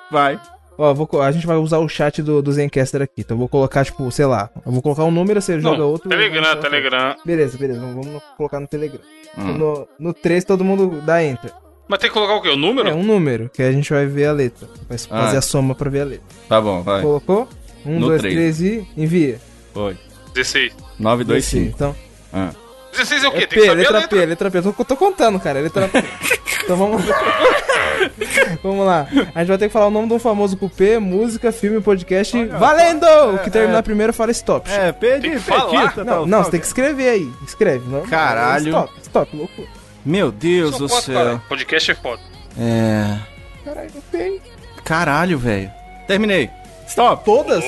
[0.10, 0.40] Vai.
[0.82, 3.16] Ó, vou, a gente vai usar o chat do, do Zencaster aqui.
[3.20, 4.50] Então eu vou colocar, tipo, sei lá.
[4.66, 6.08] Eu vou colocar um número, você joga Não, outro.
[6.08, 7.16] Telegram, Telegram.
[7.26, 7.82] Beleza, beleza.
[7.82, 9.02] Vamos, vamos colocar no Telegram.
[9.38, 9.58] Hum.
[9.58, 11.52] No, no 3 todo mundo dá enter.
[11.86, 12.48] Mas tem que colocar o quê?
[12.48, 12.88] O número?
[12.88, 14.70] É um número, que a gente vai ver a letra.
[14.88, 15.24] Vai Ah.
[15.26, 16.26] fazer a soma pra ver a letra.
[16.48, 17.02] Tá bom, vai.
[17.02, 17.50] Colocou?
[17.86, 18.36] Um, No dois, três.
[18.36, 19.38] três e envia.
[19.74, 19.98] Foi.
[20.34, 20.74] 16.
[20.98, 21.76] 9, 2, 5.
[21.76, 21.96] Então.
[22.32, 22.52] Ah.
[22.92, 23.38] 16 é o quê?
[23.38, 24.20] É tem que P, saber letra, a letra.
[24.20, 24.58] P, letra P.
[24.60, 25.60] Eu tô, tô contando, cara.
[25.60, 26.04] Letra P.
[26.64, 27.02] Então vamos
[28.64, 29.08] Vamos lá.
[29.34, 32.46] A gente vai ter que falar o nome de um famoso cupê, música, filme, podcast.
[32.46, 33.06] valendo!
[33.34, 34.70] O que terminar primeiro fala stop.
[34.70, 35.66] É, perdi, Tem que falar.
[35.70, 37.30] petista, Não, não, você tem que escrever aí.
[37.46, 37.90] Escreve.
[37.90, 38.68] Não, Caralho.
[38.70, 39.68] Stop, stop, loucura.
[40.06, 41.16] Meu Deus do céu.
[41.16, 41.42] cara.
[41.50, 42.22] Podcast é foda.
[42.60, 43.18] É.
[43.66, 44.42] Caralho, não tem.
[44.84, 45.72] Caralho, velho.
[46.08, 46.50] Terminei.
[46.88, 47.26] Stop.
[47.26, 47.64] Todas?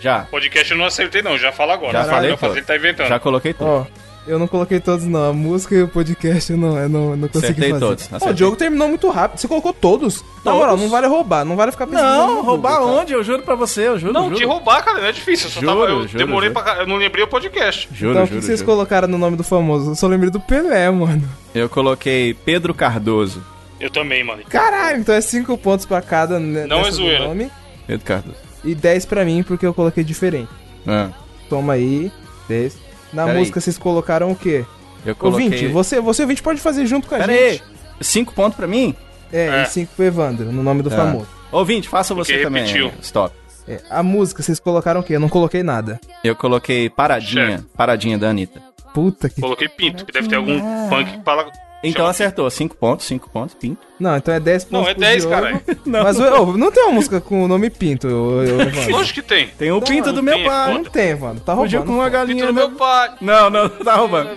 [0.00, 0.20] Já.
[0.30, 1.36] Podcast eu não acertei, não.
[1.38, 1.92] Já fala agora.
[1.92, 3.08] Já falei fazer, tá inventando.
[3.08, 3.68] Já coloquei tudo.
[3.68, 3.84] Ó,
[4.28, 5.30] eu não coloquei todos não.
[5.30, 7.84] A música e o podcast eu não, eu não, eu não consegui Acertei fazer.
[7.84, 8.32] todos, acertei.
[8.32, 9.38] o jogo terminou muito rápido.
[9.40, 10.22] Você colocou todos.
[10.44, 10.58] Na Todos.
[10.60, 11.44] moral, não vale roubar.
[11.44, 13.00] Não vale ficar pensando Não, roubar Google, cara.
[13.02, 13.12] onde?
[13.12, 14.12] Eu juro pra você, eu juro.
[14.12, 14.36] Não, juro.
[14.36, 15.46] de roubar, cara, não é difícil.
[15.46, 16.62] Eu, só Juro, tava, eu juro, demorei juro.
[16.62, 16.74] pra.
[16.76, 17.88] Eu não lembrei o podcast.
[17.92, 18.70] Juro, Então o que juro, vocês juro.
[18.72, 19.90] colocaram no nome do famoso?
[19.90, 21.28] Eu só lembrei do Pelé, mano.
[21.54, 23.42] Eu coloquei Pedro Cardoso.
[23.80, 24.42] Eu também, mano.
[24.48, 27.26] Caralho, então é 5 pontos pra cada Não é zoeira.
[27.28, 27.50] nome.
[27.86, 28.36] Pedro Cardoso.
[28.64, 30.48] E 10 pra mim, porque eu coloquei diferente.
[30.86, 31.10] Ah,
[31.48, 32.10] Toma aí,
[32.48, 32.76] 10.
[33.12, 33.38] Na Pera aí.
[33.40, 34.64] música vocês colocaram o quê?
[35.06, 35.46] eu coloquei...
[35.46, 37.50] Ouvinte, você, você ouvinte pode fazer junto com a Pera aí.
[37.52, 37.64] gente.
[38.00, 38.94] Cinco pontos pra mim?
[39.32, 39.62] É, É.
[39.62, 40.96] e 5 pro Evandro, no nome do Tá.
[40.96, 41.26] famoso.
[41.52, 42.64] Ouvinte, faça você Porque também.
[42.66, 42.92] repetiu.
[43.02, 43.34] Stop.
[43.66, 45.16] É, a música, vocês colocaram o quê?
[45.16, 46.00] Eu não coloquei nada.
[46.24, 47.64] Eu coloquei Paradinha.
[47.76, 48.62] Paradinha da Anitta.
[48.94, 49.40] Puta que.
[49.40, 51.46] Coloquei pinto, que deve ter algum funk que fala.
[51.82, 52.50] Então Chama- acertou.
[52.50, 53.80] Cinco pontos, cinco pontos, pinto.
[54.00, 54.82] Não, então é 10 pontos.
[54.84, 55.34] Não, é pro 10, Diogo.
[55.36, 55.60] caralho.
[55.86, 58.90] Mas ô, ô, não tem uma música com o nome Pinto, Evandro.
[58.90, 59.46] Lógico que tem.
[59.48, 60.74] Tem o pinto do não meu tem, pai.
[60.74, 61.40] Não tem, mano.
[61.40, 61.84] Tá roubando.
[61.84, 63.10] com uma Pinto galinha do meu pai.
[63.20, 64.30] Não, não, tá roubando.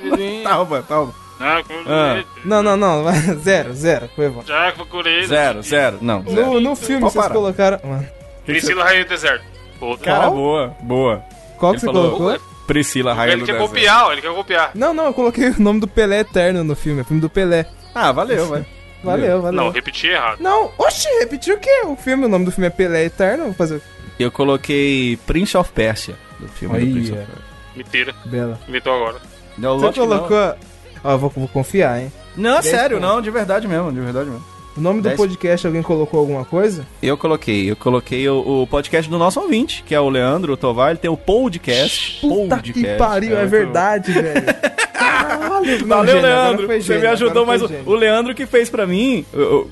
[0.44, 1.16] tá roubando, tá roubando.
[1.44, 2.24] Ah.
[2.46, 3.06] Não, não, não.
[3.42, 4.08] Zero, zero.
[4.16, 4.48] Foi Evandro.
[4.48, 5.26] Já procurei.
[5.26, 5.98] Zero, zero.
[6.00, 6.36] Não, zero.
[6.54, 7.34] No, no filme Pode vocês parar.
[7.34, 7.80] colocaram.
[7.84, 8.08] Mano,
[8.46, 9.44] Priscila Rainha do Deserto.
[9.80, 10.04] Puta.
[10.04, 11.24] Cara, boa, boa.
[11.58, 12.51] qual Ele que você falou- colocou?
[12.72, 13.70] Priscila Rainha Ele do quer Deserto.
[13.70, 14.72] copiar, ele quer copiar.
[14.74, 17.02] Não, não, eu coloquei o nome do Pelé Eterno no filme.
[17.02, 17.66] É filme do Pelé.
[17.94, 18.66] Ah, valeu, vai.
[19.04, 19.64] Valeu, valeu.
[19.64, 20.38] Não, repeti errado.
[20.40, 21.82] Não, oxi, repetiu o quê?
[21.88, 23.46] O filme, o nome do filme é Pelé Eterno.
[23.46, 23.82] Vou fazer?
[24.20, 26.14] Eu coloquei Prince of Persia.
[26.40, 26.92] Do filme do.
[26.92, 27.36] Prince of Persia.
[27.76, 28.16] Mentira.
[28.26, 28.60] Bela.
[28.70, 29.18] Inventou agora.
[29.58, 30.56] Não, Você colocou.
[31.04, 32.14] Ó, vou, vou confiar, hein?
[32.38, 33.10] Não, é Dez sério, pontos.
[33.12, 34.46] não, de verdade mesmo, de verdade mesmo.
[34.78, 35.18] O nome do Dez.
[35.18, 36.88] podcast, alguém colocou alguma coisa?
[37.04, 40.92] Eu coloquei, eu coloquei o, o podcast do nosso ouvinte, que é o Leandro Tovar,
[40.92, 42.20] ele tem o podcast.
[42.22, 42.74] Puta podcast.
[42.82, 44.46] que pariu, é, muito verdade, velho.
[44.94, 46.68] Caralho, não, Valeu, gênio, Leandro.
[46.68, 47.84] Você gênio, me ajudou, mas o, gênio.
[47.86, 49.26] o Leandro que fez pra mim.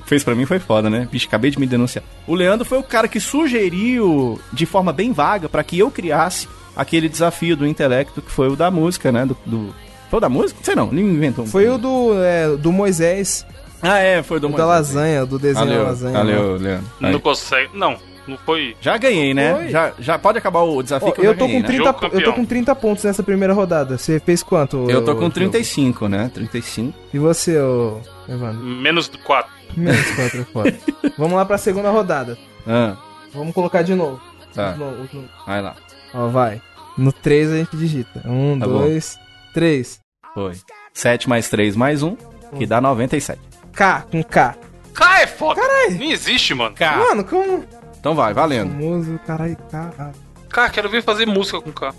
[0.06, 1.08] fez pra mim foi foda, né?
[1.10, 2.04] Bicho, acabei de me denunciar.
[2.26, 6.48] O Leandro foi o cara que sugeriu de forma bem vaga pra que eu criasse
[6.76, 9.24] aquele desafio do intelecto que foi o da música, né?
[9.24, 9.74] Do, do-
[10.10, 10.58] Foi o da música?
[10.62, 11.44] Sei não, nem inventou.
[11.44, 13.46] um Foi o do, é, do Moisés,
[13.82, 16.12] Ah, é, foi do o da lasanha, do desenho da Valeu, lasanha.
[16.18, 16.86] valeu, Leandro.
[17.02, 17.12] Aí.
[17.12, 17.70] Não consegue.
[17.76, 17.96] Não,
[18.28, 18.76] não foi.
[18.80, 19.54] Já ganhei, né?
[19.54, 19.68] Foi.
[19.70, 21.66] Já, já pode acabar o desafio Ó, que eu, eu tô ganhei, com né?
[21.68, 23.96] 30, Jogo po- eu tô com 30 pontos nessa primeira rodada.
[23.96, 24.88] Você fez quanto?
[24.90, 25.34] Eu tô com Diogo?
[25.34, 26.30] 35, né?
[26.34, 26.98] 35.
[27.14, 28.60] E você, ô, Evandro?
[28.62, 29.50] Menos do 4.
[29.76, 30.74] Menos 4 é foda.
[31.16, 32.36] Vamos lá pra segunda rodada.
[32.66, 32.96] Ah,
[33.32, 34.20] Vamos colocar de novo.
[34.54, 34.72] tá.
[34.72, 35.28] De novo, de novo.
[35.46, 35.74] Vai lá.
[36.12, 36.60] Ó, vai.
[36.98, 38.20] No 3 a gente digita.
[38.26, 38.78] 1, Tá bom.
[38.80, 39.18] 2,
[39.54, 40.00] 3.
[40.34, 40.52] Foi.
[40.92, 42.16] 7 mais 3 mais 1,
[42.58, 43.40] que dá 97.
[43.72, 44.54] K, com K.
[44.94, 45.60] K é foda.
[45.60, 45.92] Caralho.
[45.98, 46.74] Nem existe, mano.
[46.74, 46.96] K.
[46.96, 47.64] Mano, como?
[47.98, 48.70] Então vai, valendo.
[48.70, 50.12] Famoso, caralho, K.
[50.48, 51.94] K, quero ver fazer música com K.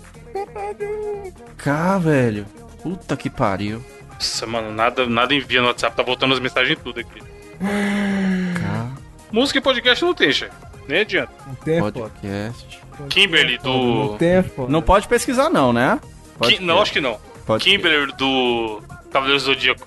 [1.56, 2.46] K, velho.
[2.82, 3.82] Puta que pariu.
[4.14, 7.20] Nossa, mano, nada, nada envia no WhatsApp, tá voltando as mensagens tudo aqui.
[7.60, 8.90] K,
[9.30, 10.52] Música e podcast não tem, chefe.
[10.88, 11.32] Nem adianta.
[11.46, 12.80] Não tem é podcast.
[13.08, 14.18] Kimberly Não do.
[14.18, 14.44] tem é.
[14.68, 15.98] Não pode pesquisar não, né?
[16.38, 17.18] Pode Ki- Não, acho que não.
[17.46, 19.86] Pode Kimberly do Cavaleiro do Zodíaco.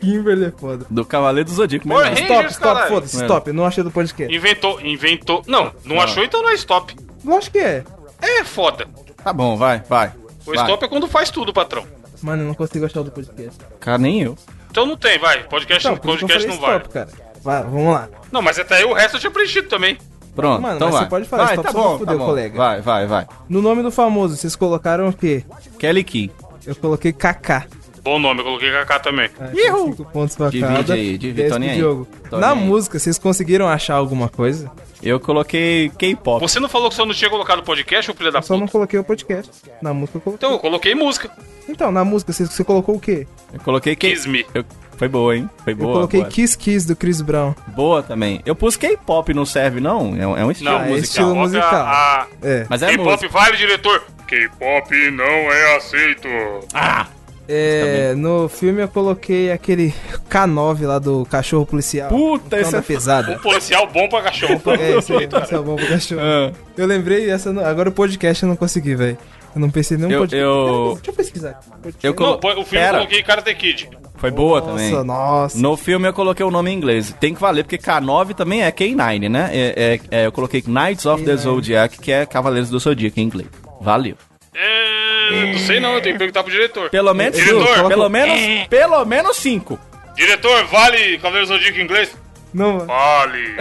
[0.00, 0.86] Kimberly é foda.
[0.90, 1.86] Do Cavaleiro do Zodíaco.
[1.88, 2.04] Power.
[2.06, 2.88] Rangers, Stop, stop, caralho.
[2.94, 3.22] foda-se, É.
[3.22, 3.52] stop.
[3.52, 4.34] Não achei do podcast.
[4.34, 5.42] Inventou, inventou.
[5.46, 6.04] Não, não Ah.
[6.04, 6.94] achou, então não é stop.
[7.24, 7.84] Lógico que é.
[8.22, 8.86] É foda.
[9.22, 10.12] Tá bom, vai, vai.
[10.46, 10.56] O vai.
[10.64, 11.84] stop é quando faz tudo, patrão.
[12.22, 13.58] Mano, eu não consigo achar o do podcast.
[13.78, 14.36] Cara, nem eu.
[14.70, 15.42] Então não tem, vai.
[15.44, 16.76] Podcast, Não, eu podcast não vai.
[16.76, 17.08] stop, cara.
[17.42, 18.08] Vai, vamos lá.
[18.30, 19.98] Não, mas até aí o resto eu tinha preenchido também.
[20.36, 21.04] Pronto, Mano, então mas vai.
[21.04, 22.26] você pode falar, vai, stop tá bom, fuder tá bom.
[22.26, 22.56] colega.
[22.56, 23.26] Vai, vai, vai.
[23.48, 25.44] No nome do famoso, vocês colocaram o quê?
[25.78, 26.30] Kelly Key.
[26.66, 27.66] Eu coloquei KK.
[28.02, 29.30] Bom nome, eu coloquei KK também.
[29.38, 30.94] É, com cinco pontos pra Divide cada.
[30.94, 31.76] aí, divide, tô nem aí.
[31.76, 32.08] Diogo.
[32.30, 34.70] Tô Na nem música, vocês conseguiram achar alguma coisa?
[35.02, 36.40] Eu coloquei K-pop.
[36.40, 38.60] Você não falou que você não tinha colocado podcast, ô filho da Eu só não
[38.60, 38.72] puta?
[38.72, 39.50] coloquei o podcast.
[39.82, 40.46] Na música eu coloquei.
[40.46, 41.30] Então, eu coloquei música.
[41.68, 43.26] Então, na música, você, você colocou o quê?
[43.52, 44.10] Eu coloquei K...
[44.10, 44.44] Kiss Me.
[44.54, 44.64] Eu...
[44.96, 45.48] Foi boa, hein?
[45.64, 45.88] Foi boa.
[45.90, 46.30] eu coloquei boa.
[46.30, 47.54] Kiss Kiss do Chris Brown.
[47.68, 48.42] Boa também.
[48.44, 50.14] Eu pus K-pop, não serve não?
[50.20, 51.02] É um, é um estilo Não, Ah, é musical.
[51.02, 51.86] estilo Óbvio, musical.
[51.86, 52.66] a- É.
[52.68, 54.02] Mas é K-pop vale, diretor.
[54.26, 56.28] K-pop não é aceito.
[56.74, 57.06] Ah!
[57.52, 59.92] É, no filme eu coloquei aquele
[60.30, 62.08] K9 lá do cachorro policial.
[62.08, 62.80] Puta, esse é...
[62.80, 63.32] pesada.
[63.32, 64.60] Um policial bom pra cachorro.
[64.80, 66.20] É, esse, aí, é o bom pro cachorro.
[66.22, 67.52] Ah, Eu lembrei essa.
[67.52, 69.18] não- Agora o podcast eu não consegui, velho.
[69.54, 70.44] Eu não pensei em nenhum Eu- podcast.
[70.44, 71.60] eu- Deixa eu pesquisar.
[72.02, 72.38] Eu Não, colo...
[72.38, 73.90] pô, o filme eu Pera, coloquei Karate Kid.
[74.16, 75.04] foi boa nossa, também.
[75.04, 75.58] nossa.
[75.58, 77.12] No filme eu coloquei o nome em inglês.
[77.18, 79.50] Tem que valer, porque K9 também é K9, né?
[79.52, 81.36] É, é- é, eu coloquei Knights of the K9.
[81.38, 83.48] Zodiac, que é Cavaleiros do Zodíaco em inglês.
[83.80, 84.14] Valeu.
[84.54, 86.90] É, não sei não, eu tenho que perguntar pro diretor.
[86.90, 87.88] Pelo menos Diretor.
[87.88, 89.78] Pelo menos, pelo menos cinco.
[90.14, 92.14] Diretor, vale Cavaleiro Zodíaco em inglês?
[92.52, 93.54] Não, Vale.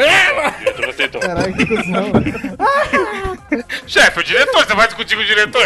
[0.60, 1.22] Diretor aceitou.
[1.22, 2.12] caralho, que cuzão.
[3.88, 5.62] Chefe, o diretor, você vai discutir com o diretor?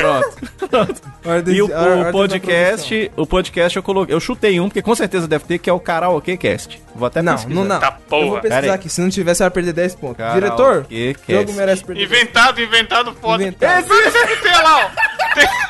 [0.69, 1.01] Pronto.
[1.26, 5.28] Ordem- E o, o podcast, o podcast eu coloquei, eu chutei um, porque com certeza
[5.28, 6.82] deve ter, que é o Karaokê Cast.
[6.95, 7.55] Vou até Não, pesquisar.
[7.55, 7.80] não, não.
[7.80, 8.41] Tá Eu vou porra.
[8.41, 8.89] pesquisar aqui.
[8.89, 10.17] Se não tivesse, eu ia perder 10 pontos.
[10.17, 11.32] Karaokê Diretor, Cast.
[11.32, 12.03] o jogo merece perder.
[12.03, 13.43] Inventado, inventado, foda.
[13.43, 13.86] Inventado.
[13.93, 14.89] Existe, tem lá, ó.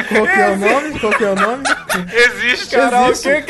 [0.10, 1.00] Qual que é o nome?
[1.00, 1.64] Qual que é o nome?
[2.14, 2.76] Existe.
[2.76, 3.44] Karaokê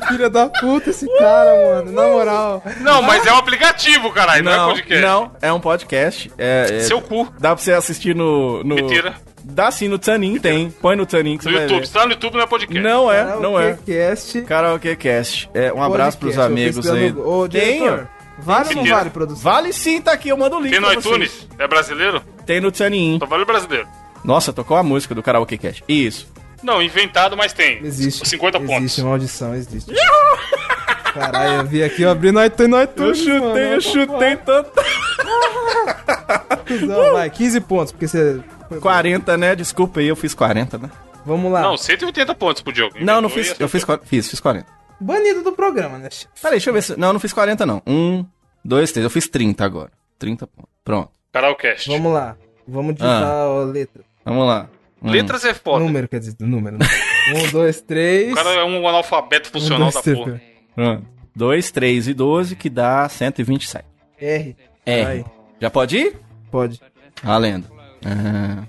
[0.00, 1.50] Que filha da puta esse cara,
[1.84, 1.92] mano.
[1.92, 2.62] Na moral.
[2.80, 5.02] Não, mas é um aplicativo, caralho, não, é Não, podcast.
[5.06, 6.32] não, é um podcast.
[6.38, 7.24] É, é- Seu cu.
[7.38, 8.62] Dá pra você assistir no.
[8.64, 9.14] no Mentira.
[9.46, 10.70] Dá sim no Tanin, tem.
[10.70, 11.80] Põe no Tanin que No você vai YouTube.
[11.80, 11.86] ver.
[11.86, 12.80] Se tá no YouTube, não é podcast.
[12.82, 13.78] Não é, não é.
[13.86, 14.40] Cast.
[14.42, 15.50] Karaokê Cast.
[15.52, 17.12] É, um abraço pros amigos aí.
[17.12, 18.96] Ô, diretor, vale ou não Mentira.
[18.96, 19.42] vale, produção?
[19.42, 21.06] Vale sim, tá aqui, eu mando o link Tem no pra vocês.
[21.06, 21.48] iTunes?
[21.58, 22.22] É brasileiro?
[22.46, 23.18] Tem no Tanin.
[23.20, 23.86] Só vale brasileiro.
[24.24, 25.84] Nossa, tocou a música do Karaokê Cast.
[25.86, 26.26] Isso.
[26.64, 27.78] Não, inventado, mas tem.
[27.84, 28.26] Existe.
[28.28, 28.98] 50 Existe, pontos.
[29.00, 29.92] maldição, existe.
[31.12, 33.56] Caralho, eu vi aqui, eu abri no iTunes, no iTunes, mano.
[33.58, 34.72] eu chutei tanto.
[36.66, 38.40] Cuzão, Vai, 15 pontos, porque você...
[38.68, 39.54] foi- 40, né?
[39.54, 40.90] Desculpa aí, eu fiz 40, né?
[41.24, 41.62] Vamos lá.
[41.62, 42.96] Não, 180 pontos pro jogo.
[43.00, 43.54] Não, não fiz.
[43.58, 44.66] Eu fiz, fiz, fiz 40.
[45.00, 46.08] Banido do programa, né?
[46.40, 46.98] Peraí, deixa eu ver se.
[46.98, 47.82] Não, eu não fiz 40, não.
[47.86, 48.24] Um,
[48.64, 49.04] dois, três.
[49.04, 49.90] Eu fiz 30 agora.
[50.18, 50.70] 30 pontos.
[50.84, 51.10] Pronto.
[51.32, 51.88] Karaokast.
[51.90, 52.36] Vamos lá.
[52.68, 53.60] Vamos digitar Ah.
[53.60, 54.02] a letra.
[54.24, 54.68] Vamos lá.
[55.04, 55.84] Um, Letras é foda.
[55.84, 56.78] Número, quer dizer, número.
[56.78, 56.86] né?
[57.36, 58.32] um, dois, três.
[58.32, 60.40] O cara é um analfabeto um, funcional dois, da três, porra.
[60.74, 61.14] Pronto.
[61.36, 63.84] 2, 3 e 12, que dá 127.
[64.20, 64.56] R.
[64.86, 65.24] R.
[65.60, 66.16] Já pode ir?
[66.50, 66.80] pode.
[67.22, 67.66] Valendo.
[68.04, 68.64] Ah,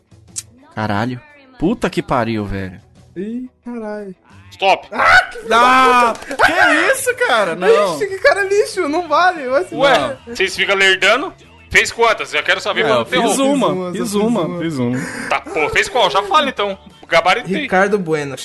[0.74, 1.22] caralho.
[1.60, 2.82] Puta que pariu, velho.
[3.16, 4.16] Ih, caralho.
[4.50, 4.88] Stop.
[4.92, 7.56] Ah, que isso, cara?
[7.56, 7.96] Não.
[7.96, 9.48] Ixi, que cara lixo, não vale.
[9.48, 11.34] Ué, vocês ficam lerdando?
[11.76, 12.34] Fez quantas?
[12.34, 13.42] Eu quero saber É, quando fiz interrompe.
[13.66, 14.98] uma, fiz fiz uma, fiz uma.
[15.30, 16.10] Tá, pô, fez qual?
[16.10, 16.78] Já fala então.
[17.02, 17.64] O gabaritei.
[17.64, 18.36] Ricardo Bueno.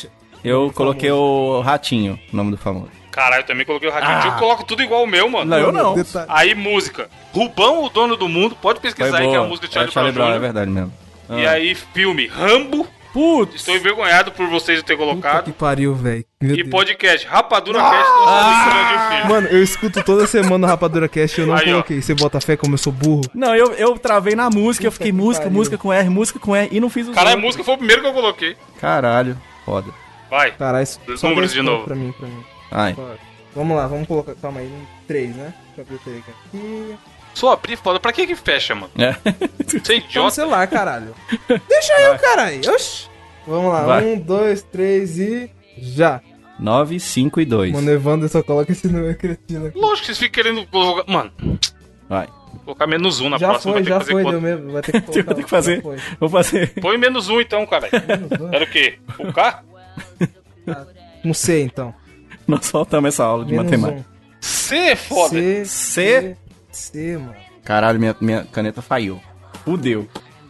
[0.42, 2.90] Eu coloquei o Ratinho, o nome do famoso.
[3.12, 4.12] Caralho, eu também coloquei o ratinho.
[4.12, 4.26] Ah.
[4.26, 5.44] Eu coloco tudo igual o meu, mano.
[5.44, 5.94] Não, eu não.
[5.94, 6.26] Detalhe.
[6.28, 7.08] Aí, música.
[7.32, 8.56] Rubão, o dono do mundo.
[8.56, 10.70] Pode pesquisar aí que é a música de Charlie, é, Charlie Brown Brown, é verdade
[10.70, 10.92] mesmo.
[11.30, 12.28] E aí, filme.
[12.28, 12.86] Rambo.
[13.12, 13.56] Putz.
[13.56, 15.44] Estou envergonhado por vocês ter Puta colocado.
[15.44, 16.24] que pariu, velho.
[16.40, 16.68] E Deus.
[16.70, 17.26] podcast.
[17.26, 18.10] Rapadura Cast.
[18.26, 19.08] Ah!
[19.16, 19.28] filho.
[19.28, 21.72] Mano, eu escuto toda semana o Rapadura Cast e eu não Aí, ó.
[21.72, 22.00] coloquei.
[22.00, 23.22] Você bota fé como eu sou burro?
[23.34, 25.56] Não, eu, eu travei na música, eu fiquei que música, pariu.
[25.58, 27.44] música com R, música com R, e não fiz os Caralho, outros.
[27.46, 28.56] música foi o primeiro que eu coloquei.
[28.80, 29.90] Caralho, foda.
[30.30, 30.52] Vai.
[30.52, 31.84] Caralho, só números 10 de novo.
[31.84, 32.44] Pra mim, pra mim.
[32.70, 32.96] Ai.
[33.54, 34.34] Vamos lá, vamos colocar.
[34.36, 35.52] Calma aí, um 3, né?
[35.76, 36.94] Deixa eu abrir o três aqui.
[37.34, 37.98] Só abrir foda.
[38.00, 38.90] Pra que que fecha, mano?
[38.98, 39.14] É.
[39.66, 40.30] Você é idiota.
[40.34, 41.14] celular, caralho.
[41.68, 42.60] Deixa eu, caralho.
[42.72, 43.08] Oxi.
[43.46, 44.04] Vamos lá, Vai.
[44.04, 45.50] um, dois, três e.
[45.78, 46.20] Já.
[46.58, 47.72] 9, 5 e 2.
[47.72, 49.78] Mano, Evandro só coloca esse número cretino aqui.
[49.78, 51.10] Lógico que vocês ficam querendo colocar...
[51.10, 51.32] Mano,
[52.06, 52.26] Vai.
[52.26, 53.72] vou colocar menos um na Já próxima.
[53.72, 54.72] foi, vai ter já que fazer foi, deu mesmo.
[54.72, 55.34] Vai ter que colocar.
[55.34, 55.82] Ter que fazer.
[56.20, 56.74] Vou fazer.
[56.82, 57.88] Põe menos um então, cara.
[58.52, 58.98] Era o quê?
[59.18, 59.62] O K?
[61.24, 61.94] Um C, então.
[62.46, 64.00] Nós faltamos essa aula de Menos matemática.
[64.00, 64.04] um.
[64.42, 65.30] C foda.
[65.34, 66.36] C, C?
[66.80, 67.34] C, mano.
[67.64, 69.20] Caralho, minha, minha caneta falhou.
[69.64, 70.08] Fudeu.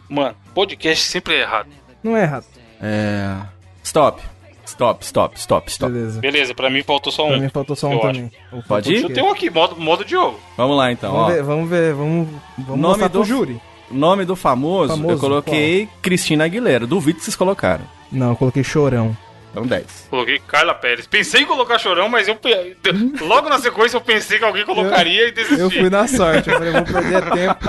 [0.09, 1.69] Mano, podcast sempre é errado.
[2.03, 2.45] Não é errado.
[2.81, 3.35] É.
[3.83, 4.21] Stop.
[4.65, 5.91] Stop, stop, stop, stop.
[5.91, 6.21] Beleza.
[6.21, 7.39] Beleza, pra mim faltou só Pra um.
[7.41, 8.31] mim faltou só um eu também.
[8.53, 9.03] Ou Pode ir?
[9.03, 10.39] Eu tenho um aqui, modo, modo Diogo.
[10.55, 11.17] Vamos lá então, ó.
[11.23, 12.27] Vamos ver, vamos ver, vamos,
[12.57, 13.61] vamos Nome do- pro júri.
[13.89, 16.87] Nome do famoso, Famoso, eu coloquei Cristina Aguilera.
[16.87, 17.83] Duvido que vocês colocaram.
[18.09, 19.15] Não, eu coloquei chorão.
[19.51, 20.07] Então 10.
[20.09, 21.05] Coloquei Carla Pérez.
[21.05, 22.39] Pensei em colocar chorão, mas eu
[23.27, 25.59] logo na sequência eu pensei que alguém colocaria e desisti.
[25.59, 27.59] Eu fui na sorte, eu falei, eu vou perder tempo.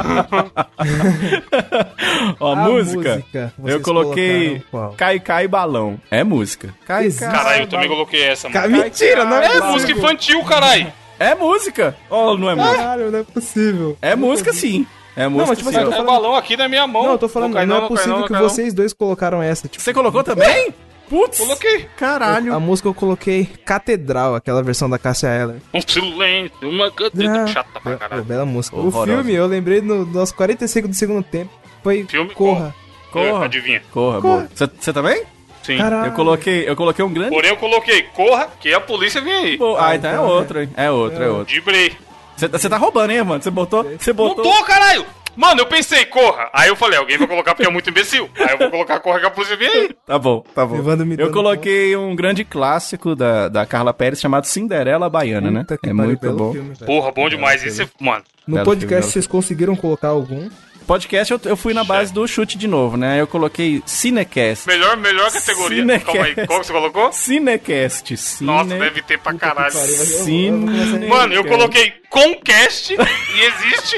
[2.41, 3.17] Ó, A música.
[3.17, 4.63] música, eu coloquei?
[4.97, 5.99] Cai Cai Balão.
[6.11, 6.75] É música.
[6.87, 7.25] Cai Existe.
[7.31, 8.83] Caralho, eu também coloquei essa, Ca- mano.
[8.83, 10.93] Mentira, não é, É música infantil, caralho.
[11.19, 11.97] É música.
[12.11, 12.77] Oh, não é música.
[12.77, 13.97] Caralho, não é possível.
[14.01, 14.87] É música sim.
[15.15, 15.77] É música mas tipo sim.
[15.77, 17.03] assim, eu tô É falando- balão aqui na minha mão.
[17.05, 18.49] Não, eu tô falando, cai não, é cai possível não que cai não.
[18.49, 19.69] vocês dois colocaram essa.
[19.69, 20.73] Tipo, Você colocou também?
[21.13, 21.39] Putz.
[21.41, 21.87] Coloquei.
[21.95, 22.55] Caralho.
[22.55, 25.57] a música eu coloquei Catedral, aquela versão da Cássia Eller.
[25.75, 28.25] Um silêncio, uma Ah, cadena chata pra Pô, caralho.
[28.25, 28.77] bela música.
[28.77, 29.13] O Horrorosa.
[29.13, 31.51] filme, eu lembrei no nosso 45 do segundo tempo.
[31.83, 32.75] Foi Filme Corra.
[33.11, 33.45] Corra.
[33.45, 33.83] Adivinha?
[33.93, 34.49] Corra, boa.
[34.55, 35.23] Você você também?
[35.63, 35.77] Sim.
[35.77, 36.07] Caralho.
[36.11, 37.31] Eu coloquei, eu coloquei um grande.
[37.31, 39.59] Porém, eu coloquei corra, que a polícia vem aí.
[39.59, 40.71] Pô, ah, então é então, outro, hein?
[40.75, 41.53] É outro, é outro.
[41.55, 41.93] Dibrei.
[42.35, 43.43] Você você tá roubando, hein, mano?
[43.43, 43.85] Você botou.
[43.85, 44.43] Você Não botou.
[44.43, 45.05] tô, caralho!
[45.37, 46.51] Mano, eu pensei, corra.
[46.53, 48.29] Aí eu falei, alguém vai colocar porque é muito imbecil.
[48.39, 49.91] Aí eu vou colocar corra que a polícia vem aí.
[50.07, 50.77] Tá bom, tá bom.
[51.19, 55.61] Eu coloquei um grande clássico da, da Carla Pérez chamado Cinderela Baiana, né?
[55.61, 56.53] Puta que É muito bom.
[56.53, 56.75] filme.
[56.85, 57.65] Porra, bom demais.
[57.65, 58.23] Esse, mano.
[58.47, 60.49] No podcast vocês conseguiram colocar algum?
[60.83, 63.21] Podcast eu, eu fui na base do chute de novo, né?
[63.21, 64.67] Eu coloquei Cinecast.
[64.67, 65.79] Melhor, melhor categoria.
[65.79, 66.07] Cinecast.
[66.07, 67.13] Calma aí, qual que você colocou?
[67.13, 68.17] Cinecast.
[68.17, 68.47] Cine...
[68.47, 69.73] Nossa, deve ter pra caralho.
[69.73, 71.09] Cine...
[71.09, 73.97] Mano, eu coloquei Concast e existe.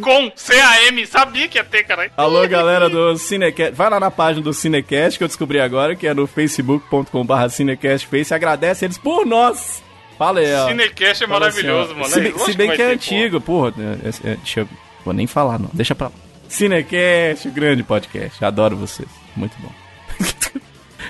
[0.00, 2.10] Com C-A-M, sabia que ia ter, cara.
[2.16, 3.74] Alô, galera do Cinecast.
[3.74, 8.32] Vai lá na página do Cinecast que eu descobri agora, que é no facebook.com.br Cinecastface.
[8.32, 9.82] Agradece eles por nós.
[10.20, 10.68] Fala aí, ó.
[10.68, 12.12] Cinecast é Fala maravilhoso, assim, mano.
[12.12, 13.72] Se, É, bem- lógico se bem vai que é ter, antigo, porra.
[13.78, 14.68] é, é, é, deixa eu.
[15.02, 15.70] Vou nem falar, não.
[15.72, 16.12] Deixa pra lá.
[16.46, 18.44] Cinecast, o grande podcast.
[18.44, 19.08] Adoro vocês.
[19.34, 19.70] Muito bom.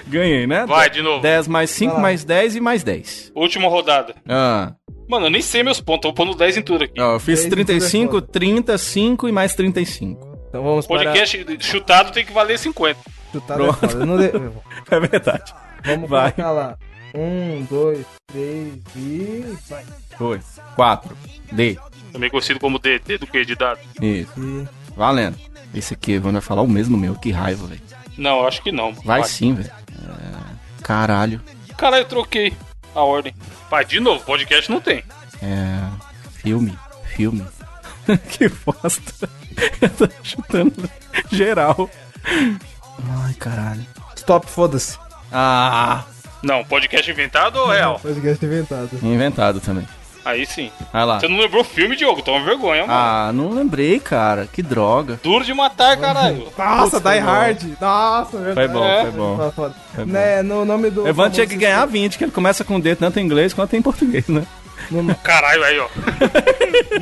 [0.07, 0.65] Ganhei, né?
[0.65, 1.21] Vai, de novo.
[1.23, 2.03] 10 mais 5 Vai lá.
[2.03, 3.33] mais 10 e mais 10.
[3.35, 4.15] Última rodada.
[4.29, 4.75] Ah.
[5.09, 7.01] Mano, eu nem sei meus pontos, eu vou pondo 10 em tudo aqui.
[7.01, 8.27] Ó, eu fiz 10 em tudo é 35, foda.
[8.29, 10.39] 35 e mais 35.
[10.49, 10.99] Então vamos para...
[10.99, 12.97] Podcast chutado tem que valer 50.
[13.33, 13.79] Chutado é Pronto.
[13.81, 13.93] foda.
[13.95, 14.31] Eu não de-
[14.91, 15.53] É verdade.
[15.85, 16.31] Vamos Vai.
[16.33, 16.79] colocar lá.
[17.15, 19.57] Um, dois, três e...
[19.69, 19.85] Vai.
[20.19, 21.17] 2, 4,
[21.53, 21.79] D.
[22.13, 23.81] Também conhecido como DD do que de dado.
[24.01, 24.33] Isso.
[24.39, 24.69] E...
[24.97, 25.39] Valendo.
[25.75, 27.15] Esse aqui, Evandro vai falar o mesmo meu.
[27.15, 27.81] Que raiva, velho.
[28.19, 28.93] Não, acho que não.
[28.93, 29.71] Vai sim, velho.
[29.71, 30.83] É...
[30.83, 31.41] Caralho.
[31.77, 32.53] Caralho, eu troquei
[32.95, 33.35] a ordem.
[33.71, 35.03] Vai, de novo, podcast não tem.
[35.43, 35.89] É.
[36.33, 36.77] Filme.
[37.15, 37.47] Filme.
[38.31, 39.29] que bosta.
[39.81, 40.91] Eu tô chutando
[41.31, 41.91] geral.
[42.25, 43.87] Ai, caralho.
[44.17, 44.99] Stop, foda-se.
[45.33, 46.05] Ah!
[46.43, 47.99] Não, podcast inventado ou real?
[48.03, 48.91] Podcast inventado.
[49.03, 49.87] Inventado também.
[50.25, 50.71] Aí sim.
[50.93, 51.19] Vai lá.
[51.19, 52.21] Você não lembrou o filme, Diogo?
[52.23, 52.93] Toma vergonha, mano.
[52.93, 54.47] Ah, não lembrei, cara.
[54.53, 55.19] Que droga.
[55.23, 56.47] Duro de matar, caralho.
[56.57, 57.27] Nossa, Die bom.
[57.27, 57.63] Hard.
[57.81, 58.55] Nossa, verdade.
[58.55, 59.03] Foi bom, É.
[59.03, 59.53] foi bom.
[59.55, 60.13] Foi bom.
[60.13, 61.09] Né, no nome do...
[61.09, 63.83] Evandro tinha que ganhar 20, que ele começa com D tanto em inglês quanto em
[63.83, 64.47] português, né?
[64.91, 65.89] No, no Caralho, aí, ó.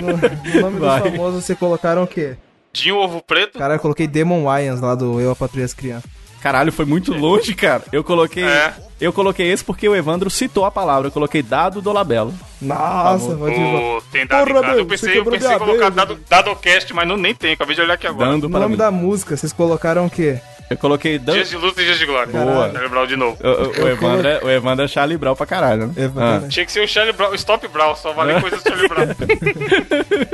[0.00, 1.00] no nome Vai.
[1.02, 2.36] do famoso, você colocaram o quê?
[2.72, 3.58] Dinho Ovo Preto.
[3.58, 6.08] Cara, eu coloquei Demon Wayans lá do Eu, a Patrulha as Crianças.
[6.42, 7.82] Caralho, foi muito longe, cara.
[7.92, 8.44] Eu coloquei.
[8.44, 8.72] É.
[9.00, 11.06] Eu coloquei esse porque o Evandro citou a palavra.
[11.08, 12.34] Eu coloquei dado do labelo.
[12.60, 13.26] Nossa.
[13.34, 17.06] Ô, tem dado Porra, meu, Eu pensei, eu pensei em colocar mesa, dado, Dadocast, mas
[17.06, 17.52] não, nem tem.
[17.52, 18.30] Acabei de olhar aqui agora.
[18.30, 18.78] Dando No para nome mim.
[18.78, 20.40] da música, vocês colocaram o quê?
[20.68, 21.36] Eu coloquei dando.
[21.36, 22.30] Dias de luta e dias de glória.
[22.32, 22.70] Boa.
[22.72, 23.38] Charlie Brown de novo.
[23.42, 25.92] O, o- o Evandro é, o Evandro é Charlie Brown pra caralho, né?
[26.04, 26.46] Evandro.
[26.46, 26.48] Ah.
[26.48, 29.06] Tinha que ser o Charlie Brown, o Stop Brown, só vale coisas do Charlie Brown.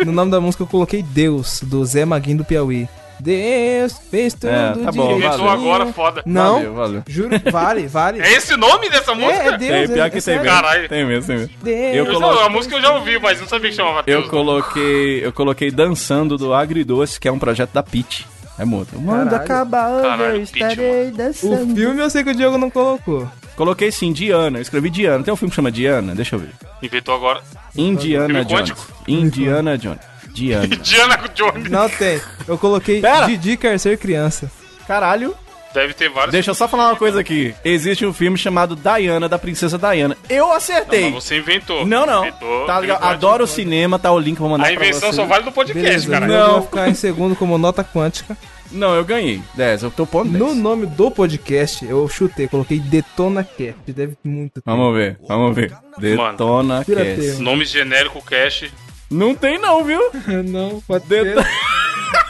[0.07, 2.89] No nome da música eu coloquei Deus, do Zé Maguinho do Piauí.
[3.21, 5.17] Deus fez tudo É, tá bom.
[5.17, 6.23] Inventou agora, foda.
[6.27, 7.03] Não, Valeu, valeu.
[7.09, 8.21] juro, vale, vale.
[8.25, 9.43] É esse o nome dessa música?
[9.43, 9.71] É, é Deus.
[9.73, 10.51] Tem, pior é, que é tem mesmo.
[10.51, 10.89] Caralho.
[10.89, 11.53] Tem mesmo, tem mesmo.
[11.63, 11.95] Deus.
[11.97, 14.29] Eu Eu colo- a música eu já ouvi, mas não sabia que chamava Eu Deus.
[14.31, 15.25] coloquei.
[15.25, 18.27] Eu coloquei Dançando do Agridoce, que é um projeto da Pit.
[18.59, 18.97] É muito.
[19.05, 19.35] Caralho.
[19.37, 21.75] acabar, Caralho, eu estarei O dançando.
[21.75, 23.29] filme eu sei que o Diogo não colocou.
[23.57, 24.59] Coloquei sim, Diana.
[24.59, 25.25] Eu escrevi Diana.
[25.25, 26.15] Tem um filme que chama Diana?
[26.15, 26.51] Deixa eu ver.
[26.83, 27.41] Inventou agora.
[27.77, 28.73] Indiana Jones.
[29.09, 30.01] Indiana Jones.
[30.35, 30.67] Diana.
[30.77, 31.71] Diana Jones.
[31.71, 32.21] Não tem.
[32.47, 33.27] Eu coloquei Pera.
[33.27, 34.51] Didi quer ser criança.
[34.87, 35.35] Caralho.
[35.73, 36.31] Deve ter vários.
[36.31, 37.53] Deixa eu só falar uma coisa aqui.
[37.65, 40.17] Existe um filme chamado Diana, da Princesa Diana.
[40.29, 41.11] Eu acertei.
[41.11, 41.85] Mas você inventou.
[41.85, 42.25] Não, não.
[42.25, 45.45] Inventou, Tá filme Adoro o cinema, tá o link, vou mandar A invenção só vale
[45.45, 46.27] no podcast, Beleza, cara.
[46.27, 46.53] Não.
[46.53, 48.37] Vai ficar em segundo como nota quântica.
[48.71, 49.43] Não, eu ganhei.
[49.55, 50.39] 10, eu tô pondo 10.
[50.39, 53.93] No nome do podcast, eu chutei, coloquei Detona Cast.
[53.93, 54.63] Deve muito ter.
[54.65, 55.73] Vamos ver, vamos ver.
[55.99, 57.17] Detona Pirateio.
[57.17, 57.43] Cast.
[57.43, 58.71] Nome genérico, cash.
[59.15, 60.01] Não tem não, viu?
[60.45, 61.35] Não, pode ter.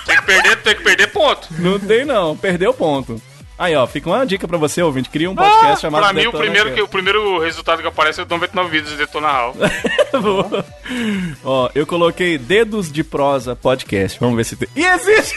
[0.06, 1.48] Tem que perder, tem que perder ponto.
[1.58, 3.20] Não tem não, perdeu ponto.
[3.58, 5.08] Aí, ó, fica uma dica pra você, ouvinte.
[5.08, 7.88] Cria um podcast chamado Ah, pra mim, o Detona primeiro, que, o primeiro resultado que
[7.88, 9.54] aparece é o 99 vídeos de Detona Hall.
[10.20, 10.64] Boa.
[11.44, 14.18] Ó, eu coloquei Dedos de Prosa Podcast.
[14.18, 14.68] Vamos ver se tem.
[14.74, 15.34] E existe!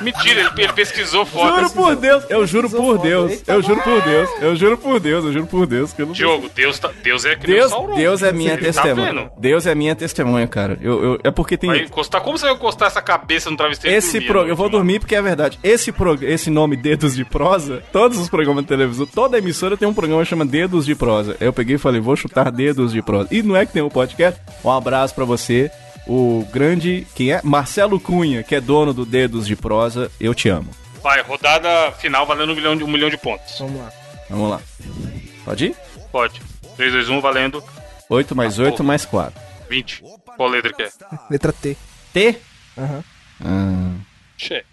[0.00, 1.56] Mentira, ele, ele pesquisou foda.
[1.62, 2.98] Juro por Deus, eu juro por.
[2.98, 6.06] Deus, eu juro por Deus, eu juro por Deus, eu juro por Deus que eu
[6.06, 7.94] não Diogo, Deus, tá, Deus é que Deus, Sauron.
[7.96, 9.12] Deus é minha Você tá testemunha.
[9.12, 9.30] vendo?
[9.38, 10.78] Deus é minha testemunha, cara.
[10.80, 13.96] Eu, eu- é porque tem Vai encostar, como você vai encostar essa cabeça no travesseiro?
[13.96, 15.58] esse dormir, pro, eu vou dormir porque é verdade.
[15.62, 19.86] Esse pro, esse nome Dedos de Prosa, todos os programas de televisão, toda emissora tem
[19.88, 21.36] um programa que chama Dedos de Prosa.
[21.40, 23.28] Eu peguei e falei, vou chutar Dedos de Prosa.
[23.30, 24.40] E não é que tem um podcast?
[24.64, 25.70] Um abraço pra você,
[26.06, 27.40] o grande, quem é?
[27.42, 30.10] Marcelo Cunha, que é dono do Dedos de Prosa.
[30.20, 30.70] Eu te amo.
[31.02, 33.58] Vai, rodada final valendo um milhão de, um milhão de pontos.
[33.58, 33.92] Vamos lá.
[34.28, 34.60] Vamos lá.
[35.44, 35.76] Pode ir?
[36.12, 36.40] Pode.
[36.76, 37.62] 3, 2, 1 valendo
[38.08, 39.40] 8 mais 8 mais 4.
[39.68, 40.02] 20.
[40.36, 40.90] Qual letra que é?
[41.30, 41.76] Letra T.
[42.12, 42.38] T?
[42.76, 43.04] Aham.
[43.44, 43.94] Ah,
[44.36, 44.64] Che.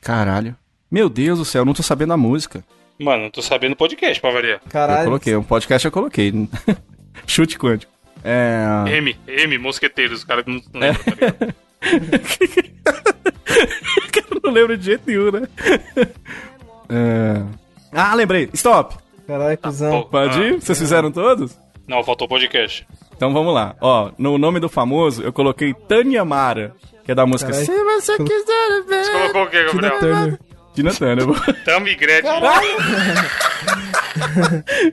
[0.00, 0.56] caralho.
[0.90, 2.64] Meu Deus do céu, eu não tô sabendo a música.
[2.98, 4.60] Mano, não tô sabendo o podcast pra variar.
[4.64, 5.04] Eu Caralho.
[5.04, 6.32] coloquei, um podcast eu coloquei.
[7.26, 7.92] Chute quântico.
[8.24, 8.84] É.
[8.88, 11.54] M, M, Mosqueteiros, os caras não não lembram, tá ligado?
[14.34, 15.48] eu não lembro de jeito nenhum, né?
[16.88, 17.42] É...
[17.92, 18.48] Ah, lembrei.
[18.52, 18.96] Stop.
[19.26, 20.02] Caralho, cuzão.
[20.02, 20.60] Pô, Pode ah, ir?
[20.60, 21.56] Vocês fizeram todos?
[21.86, 22.86] Não, faltou podcast.
[23.16, 23.76] Então vamos lá.
[23.80, 27.66] Ó, no nome do famoso, eu coloquei Tânia Mara, que é da música Caralho.
[27.66, 29.04] Se você quiser ver.
[29.04, 30.38] Você colocou o quê, Tina Gabriel?
[30.82, 30.94] Turner.
[30.94, 31.64] Tina Turner.
[31.64, 32.32] Tammy Gretchen.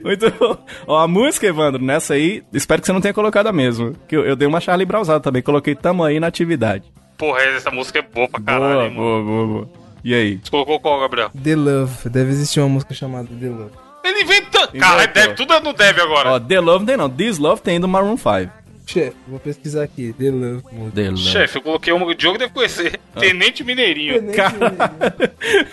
[0.02, 0.56] Muito bom.
[0.86, 3.92] Ó, a música, Evandro, nessa aí, espero que você não tenha colocado a mesma.
[4.08, 6.84] Que eu, eu dei uma Charlie Brownzada também, coloquei Tamo aí na atividade.
[7.16, 9.68] Porra, essa música é boa pra caralho, boa, hein, boa, boa, boa.
[10.04, 10.38] E aí?
[10.42, 11.30] Você colocou qual, Gabriel?
[11.42, 12.08] The Love.
[12.10, 13.72] Deve existir uma música chamada The Love.
[14.04, 14.68] Ele inventa.
[14.68, 16.30] Caralho, deve, tudo não deve agora.
[16.30, 17.10] Ó, The Love não tem não.
[17.10, 18.52] This Love tem do Maroon 5.
[18.86, 20.12] Chefe, vou pesquisar aqui.
[20.12, 21.16] The Love.
[21.16, 22.04] Chefe, eu coloquei um.
[22.04, 23.00] O Diogo deve conhecer.
[23.14, 23.18] Ah.
[23.20, 24.14] Tenente Mineirinho.
[24.22, 24.38] Tenente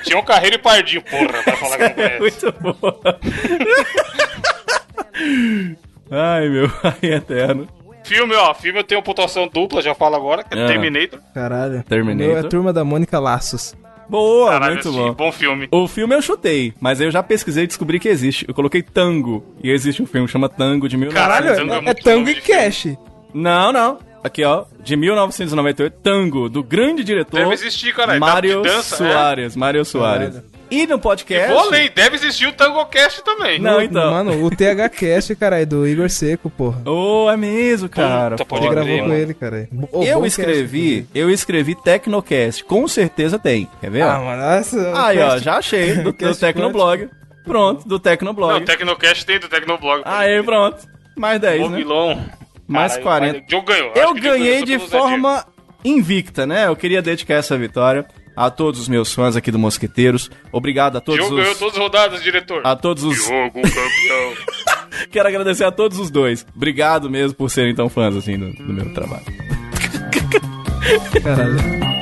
[0.03, 2.19] Tinha um carreiro e pardinho, porra, vai falar que não conhece.
[2.19, 3.19] Muito boa.
[6.09, 7.67] Ai, meu pai eterno.
[8.03, 10.67] Filme, ó, filme eu tenho pontuação dupla, já falo agora, que é Ah.
[10.67, 11.19] Terminator.
[11.33, 11.83] Caralho.
[11.83, 12.25] Terminator.
[12.25, 13.75] O meu é a turma da Mônica Laços.
[14.13, 15.11] Boa, Caralho, muito bom.
[15.15, 15.67] bom filme.
[15.71, 18.45] O filme eu chutei, mas eu já pesquisei e descobri que existe.
[18.47, 19.43] Eu coloquei Tango.
[19.63, 21.09] E existe um filme que chama Tango de mil...
[21.09, 22.41] Caralho, Caralho, Tango é é, é Tango nome e.
[22.41, 22.89] Cash.
[23.33, 23.97] Não, não.
[24.23, 24.65] Aqui, ó.
[24.83, 27.39] De 1998, Tango, do grande diretor...
[27.39, 28.19] Deve existir, caralho.
[28.19, 29.11] Mário De dança, é.
[29.11, 29.55] Soares.
[29.55, 30.43] Mário Soares.
[30.73, 31.49] E no podcast...
[31.51, 33.59] Vou além, deve existir o Tango Cast também.
[33.59, 34.09] Não, então.
[34.09, 36.81] Mano, o TH Cast, caralho, do Igor Seco, porra.
[36.89, 38.31] Oh, é mesmo, cara.
[38.37, 39.69] Puta, pode gravou com ele, cara.
[39.91, 42.63] Ô, Eu bom escrevi, cast, eu escrevi Tecnocast.
[42.63, 43.69] Com certeza tem.
[43.79, 44.01] Quer ver?
[44.01, 45.05] Ah, mano, essa.
[45.05, 45.93] Aí, ó, já achei.
[45.93, 47.07] Do, do Tecnoblog.
[47.45, 48.63] Pronto, do Não, Tecnoblog.
[48.63, 50.01] o Tecnocast tem do Tecnoblog.
[50.05, 50.87] Aí, pronto.
[51.15, 51.85] Mais 10, Ô, né?
[52.67, 53.37] Mais Caralho, 40.
[53.37, 53.91] O Diogo ganhou.
[53.91, 55.45] Acho Eu ganhei de forma
[55.85, 56.65] invicta, né?
[56.65, 58.05] Eu queria dedicar essa vitória
[58.35, 60.29] a todos os meus fãs aqui do Mosqueteiros.
[60.51, 61.59] Obrigado a todos Diogo ganhou os...
[61.59, 62.61] todas as rodadas, diretor.
[62.65, 63.17] A todos os...
[63.17, 64.33] Diogo, campeão.
[65.11, 66.45] Quero agradecer a todos os dois.
[66.55, 69.25] Obrigado mesmo por serem tão fãs, assim, do, do meu trabalho.
[71.23, 71.92] Caralho.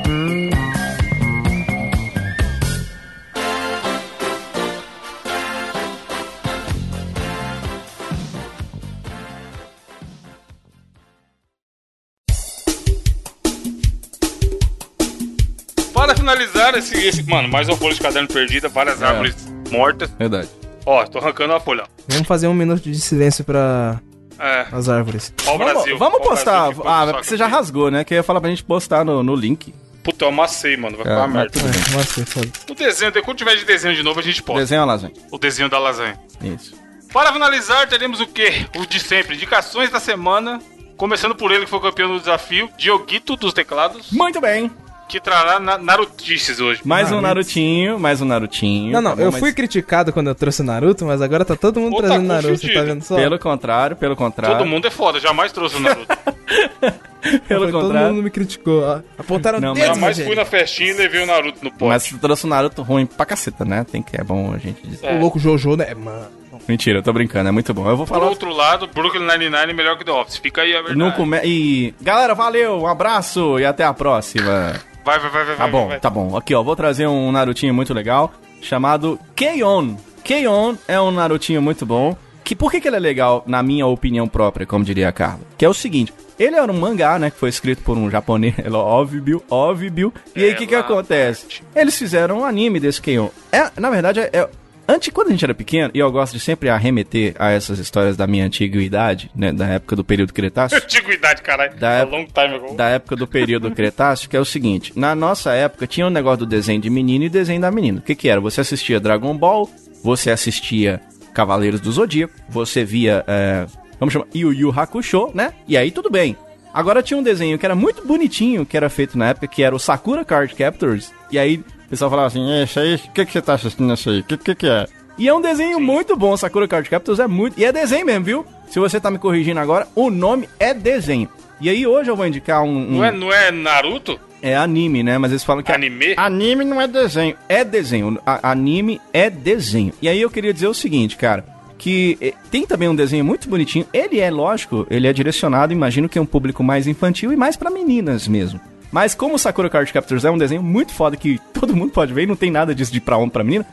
[16.22, 17.22] Finalizar esse, esse.
[17.24, 19.06] Mano, mais uma folha de caderno perdida, várias É.
[19.06, 19.34] árvores
[19.70, 20.08] mortas.
[20.18, 20.48] Verdade.
[20.86, 21.84] Ó, tô arrancando uma folha.
[22.08, 24.00] Vamos fazer um minuto de silêncio para
[24.38, 24.66] É.
[24.72, 25.32] as árvores.
[25.46, 25.98] Ó o Vamos, Brasil.
[25.98, 26.66] vamos ó postar.
[26.72, 28.04] Brasil, ah, porque você já rasgou, né?
[28.04, 29.74] Que eu ia falar pra gente postar no, no link.
[30.02, 30.96] Puta, eu amassei, mano.
[30.96, 31.58] Vai É, ficar uma mas merda.
[31.60, 32.48] É, nossa, foda.
[32.70, 34.60] O desenho, quando tiver de desenho de novo, a gente posta.
[34.60, 35.12] Desenho a lasanha.
[35.30, 36.18] O desenho da lasanha.
[36.42, 36.74] Isso.
[37.12, 38.66] Para finalizar, teremos o quê?
[38.76, 39.34] O de sempre.
[39.36, 40.60] Indicações da semana.
[40.96, 44.70] Começando por ele, que foi o campeão do desafio, Dioguito dos teclados, Muito bem.
[45.12, 46.80] Que trará na Narutices hoje.
[46.86, 47.26] Mais um Naruto.
[47.26, 48.92] Narutinho, mais um Narutinho.
[48.92, 49.22] Não, não, tá bom?
[49.24, 52.00] eu Mas fui criticado quando eu trouxe o Naruto, mas agora tá todo mundo Pô,
[52.00, 53.16] tá trazendo Naruto, você tá vendo só?
[53.16, 54.56] Pelo contrário, pelo contrário.
[54.56, 56.06] Todo mundo é foda, jamais trouxe o Naruto.
[57.46, 58.14] Pelo Foi, todo contrário.
[58.14, 58.82] mundo me criticou.
[58.82, 59.00] ó.
[59.16, 61.84] Apontaram Não, o mas dedo, jamais fui na festinha e levei o Naruto no pote.
[61.88, 63.84] Mas tu trouxe o Naruto ruim pra caceta, né?
[63.84, 65.06] Tem que é bom a gente dizer.
[65.06, 65.14] É.
[65.14, 65.94] O louco Jojo, né?
[65.94, 66.26] Mano.
[66.66, 67.88] Mentira, eu tô brincando, é muito bom.
[67.88, 68.28] Eu vou Por falar.
[68.28, 70.36] outro lado, Brooklyn Nine-Nine é melhor que The Office.
[70.38, 70.98] Fica aí a verdade.
[70.98, 71.38] Não come...
[71.44, 71.94] E.
[72.00, 74.74] Galera, valeu, um abraço e até a próxima.
[75.04, 75.56] Vai, vai, vai, vai.
[75.56, 76.00] Tá bom, vai.
[76.00, 76.36] tá bom.
[76.36, 79.96] Aqui, ó, vou trazer um Narutinho muito legal chamado Keion.
[80.22, 82.16] Keion é um Narutinho muito bom.
[82.44, 85.40] Que por que, que ele é legal, na minha opinião própria, como diria a Carla?
[85.56, 88.54] Que é o seguinte, ele era um mangá, né, que foi escrito por um japonês,
[88.58, 90.12] é óbvio, óbvio.
[90.34, 91.62] E aí o que que Ela acontece?
[91.74, 93.28] Eles fizeram um anime desse Keion.
[93.52, 94.48] É, na verdade, é, é-
[94.86, 98.16] Antes, quando a gente era pequeno, e eu gosto de sempre arremeter a essas histórias
[98.16, 101.76] da minha antiguidade, né, da época do período Cretáceo, Antiguidade, caralho.
[101.76, 102.74] Da época- long time ago.
[102.76, 106.40] da época do período Cretáceo, que é o seguinte: na nossa época tinha um negócio
[106.40, 108.00] do desenho de menino e desenho da menina.
[108.00, 108.40] O que, que era?
[108.40, 109.70] Você assistia Dragon Ball,
[110.02, 111.00] você assistia
[111.32, 113.24] Cavaleiros do Zodíaco, você via.
[113.26, 113.66] É,
[114.00, 115.52] vamos chamar Yu Yu Hakusho, né?
[115.66, 116.36] E aí tudo bem.
[116.74, 119.76] Agora tinha um desenho que era muito bonitinho, que era feito na época, que era
[119.76, 121.12] o Sakura Card Captors.
[121.30, 121.62] E aí
[121.92, 124.20] pessoal falava assim: Esse aí, o que, que você tá assistindo isso aí?
[124.20, 124.86] O que, que, que é?
[125.18, 127.58] E é um desenho muito bom, Sakura Card Captors é muito.
[127.60, 128.46] E é desenho mesmo, viu?
[128.68, 131.28] Se você tá me corrigindo agora, o nome é desenho.
[131.60, 132.68] E aí hoje eu vou indicar um.
[132.76, 134.18] um- Não, é, não é Naruto?
[134.40, 135.18] é anime, né?
[135.18, 135.70] Mas eles falam que.
[135.70, 136.14] Anime?
[136.16, 137.36] Anime não é desenho.
[137.48, 138.18] É desenho.
[138.26, 139.92] A- anime é desenho.
[140.00, 141.44] E aí eu queria dizer o seguinte, cara.
[141.78, 143.84] Que eh, tem também um desenho muito bonitinho.
[143.92, 147.56] Ele é, lógico, ele é direcionado, imagino que é um público mais infantil e mais
[147.56, 148.60] pra meninas mesmo.
[148.92, 152.12] Mas como o Sakura Card Captors é um desenho muito foda que todo mundo pode
[152.12, 153.66] ver, e não tem nada disso de pra homem pra menina.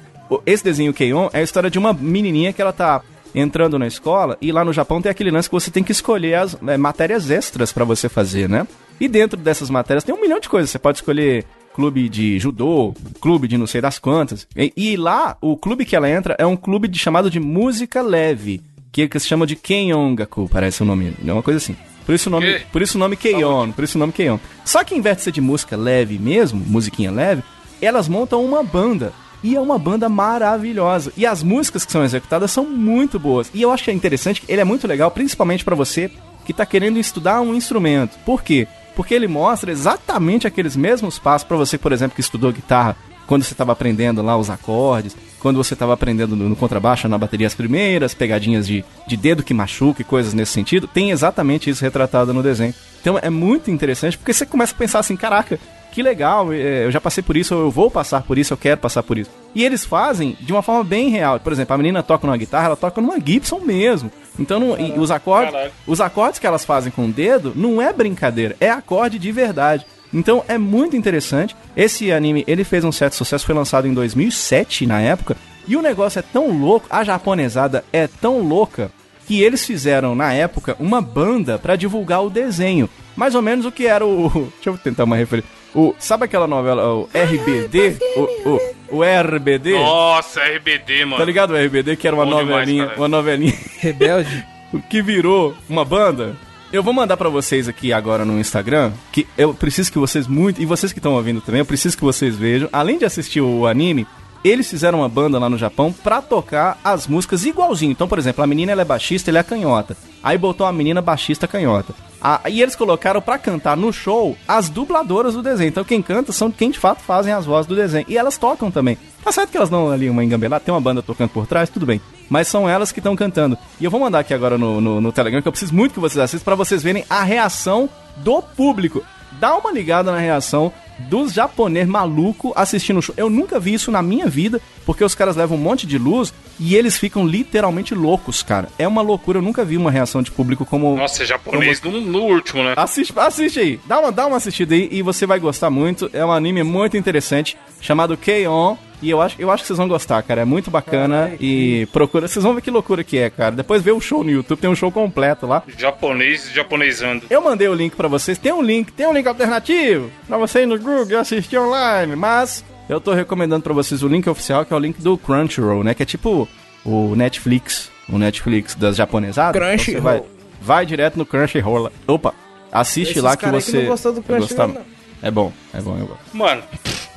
[0.45, 3.01] Esse desenho Keion é a história de uma menininha que ela tá
[3.34, 6.36] entrando na escola e lá no Japão tem aquele lance que você tem que escolher
[6.36, 8.67] as eh, matérias extras pra você fazer, né?
[8.99, 10.70] E dentro dessas matérias tem um milhão de coisas.
[10.70, 14.47] Você pode escolher clube de judô, clube de não sei das quantas.
[14.55, 18.01] E, e lá, o clube que ela entra é um clube de, chamado de música
[18.01, 18.61] leve,
[18.91, 21.76] que, que se chama de Keiongaku, parece o nome, é uma coisa assim.
[22.10, 22.66] Por isso o nome, Que?
[22.72, 24.39] por isso o nome Keion, por isso o nome Keion.
[24.66, 27.43] Só que em vez de ser de música leve mesmo, musiquinha leve,
[27.80, 29.14] elas montam uma banda.
[29.43, 31.14] E é uma banda maravilhosa.
[31.16, 33.51] E as músicas que são executadas são muito boas.
[33.53, 36.10] E eu acho que é interessante, ele é muito legal, principalmente pra você
[36.45, 38.18] que tá querendo estudar um instrumento.
[38.26, 38.68] Por quê?
[38.95, 42.97] Porque ele mostra exatamente aqueles mesmos passos pra você, por exemplo, que estudou guitarra
[43.28, 47.18] quando você estava aprendendo lá os acordes, quando você estava aprendendo no, no contrabaixo, na
[47.18, 51.70] bateria as primeiras, pegadinhas de, de dedo que machuca e coisas nesse sentido, tem exatamente
[51.70, 52.74] isso retratado no desenho.
[53.02, 55.60] Então é muito interessante porque você começa a pensar assim, caraca,
[55.92, 58.80] que legal, é, eu já passei por isso, eu vou passar por isso, eu quero
[58.80, 59.32] passar por isso.
[59.56, 61.40] E eles fazem de uma forma bem real.
[61.40, 64.12] Por exemplo, a menina toca numa guitarra, ela toca numa Gibson mesmo.
[64.38, 65.54] Então, não, os acordes,
[65.86, 69.86] os acordes que elas fazem com o dedo não é brincadeira, é acorde de verdade.
[70.14, 71.55] Então é muito interessante.
[71.76, 75.38] Esse anime, ele fez um certo sucesso, foi lançado em 2007 na época.
[75.68, 78.91] E o negócio é tão louco, a japonesada é tão louca
[79.28, 82.89] que eles fizeram na época uma banda pra divulgar o desenho.
[83.16, 84.30] Mais ou menos o que era o.
[84.55, 85.49] Deixa eu tentar uma referência.
[85.76, 87.97] O, sabe aquela novela, o RBD?
[88.16, 89.74] O, o, o RBD?
[89.74, 91.18] Nossa, RBD, mano.
[91.18, 92.97] Tá ligado o RBD, que era uma Bom demais, novelinha, cara.
[92.99, 94.45] uma novelinha Rebelde.
[94.89, 96.36] que virou uma banda.
[96.72, 100.61] Eu vou mandar pra vocês aqui agora no Instagram, que eu preciso que vocês muito,
[100.61, 103.65] e vocês que estão ouvindo também, eu preciso que vocês vejam, além de assistir o
[103.65, 104.05] anime,
[104.43, 107.91] eles fizeram uma banda lá no Japão pra tocar as músicas igualzinho.
[107.91, 109.97] Então, por exemplo, a menina ela é baixista, ele é canhota.
[110.22, 111.95] Aí botou a menina baixista canhota.
[112.22, 115.70] Ah, e eles colocaram pra cantar no show as dubladoras do desenho.
[115.70, 118.05] Então quem canta são quem de fato fazem as vozes do desenho.
[118.07, 118.95] E elas tocam também.
[119.24, 121.88] Tá certo que elas dão ali uma engambelada, tem uma banda tocando por trás, tudo
[121.88, 121.99] bem.
[122.30, 123.57] Mas são elas que estão cantando.
[123.80, 125.99] E eu vou mandar aqui agora no, no, no Telegram, que eu preciso muito que
[125.99, 129.03] vocês assistam pra vocês verem a reação do público.
[129.39, 133.15] Dá uma ligada na reação dos japonês maluco assistindo o show.
[133.17, 136.34] Eu nunca vi isso na minha vida, porque os caras levam um monte de luz
[136.59, 138.67] e eles ficam literalmente loucos, cara.
[138.77, 142.01] É uma loucura, eu nunca vi uma reação de público como Nossa, é japonês no,
[142.01, 142.73] no último, né?
[142.75, 146.09] Assiste, assiste aí, dá uma, dá uma assistida aí e você vai gostar muito.
[146.11, 148.89] É um anime muito interessante chamado K-On!
[149.02, 150.41] E eu acho, eu acho que vocês vão gostar, cara.
[150.41, 152.28] É muito bacana e procura.
[152.28, 153.56] Vocês vão ver que loucura que é, cara.
[153.56, 155.64] Depois vê o show no YouTube, tem um show completo lá.
[155.78, 157.26] Japonês japonesando.
[157.30, 158.38] Eu mandei o link pra vocês.
[158.38, 162.16] Tem um link, tem um link alternativo pra você ir no Google e assistir online.
[162.16, 165.84] Mas eu tô recomendando pra vocês o link oficial, que é o link do Crunchyroll,
[165.84, 165.93] né?
[165.93, 166.47] Que é tipo
[166.84, 169.56] o Netflix, o Netflix das japonesadas.
[169.56, 170.04] Então você Crunchyroll.
[170.04, 170.24] vai,
[170.62, 171.89] vai direto no Crunchyroll.
[172.06, 172.34] Opa,
[172.72, 174.86] assiste Esses lá que cara que você não gostou do Crunchyroll, gostar.
[175.22, 176.22] É bom, é bom, eu gosto.
[176.34, 176.64] Mano,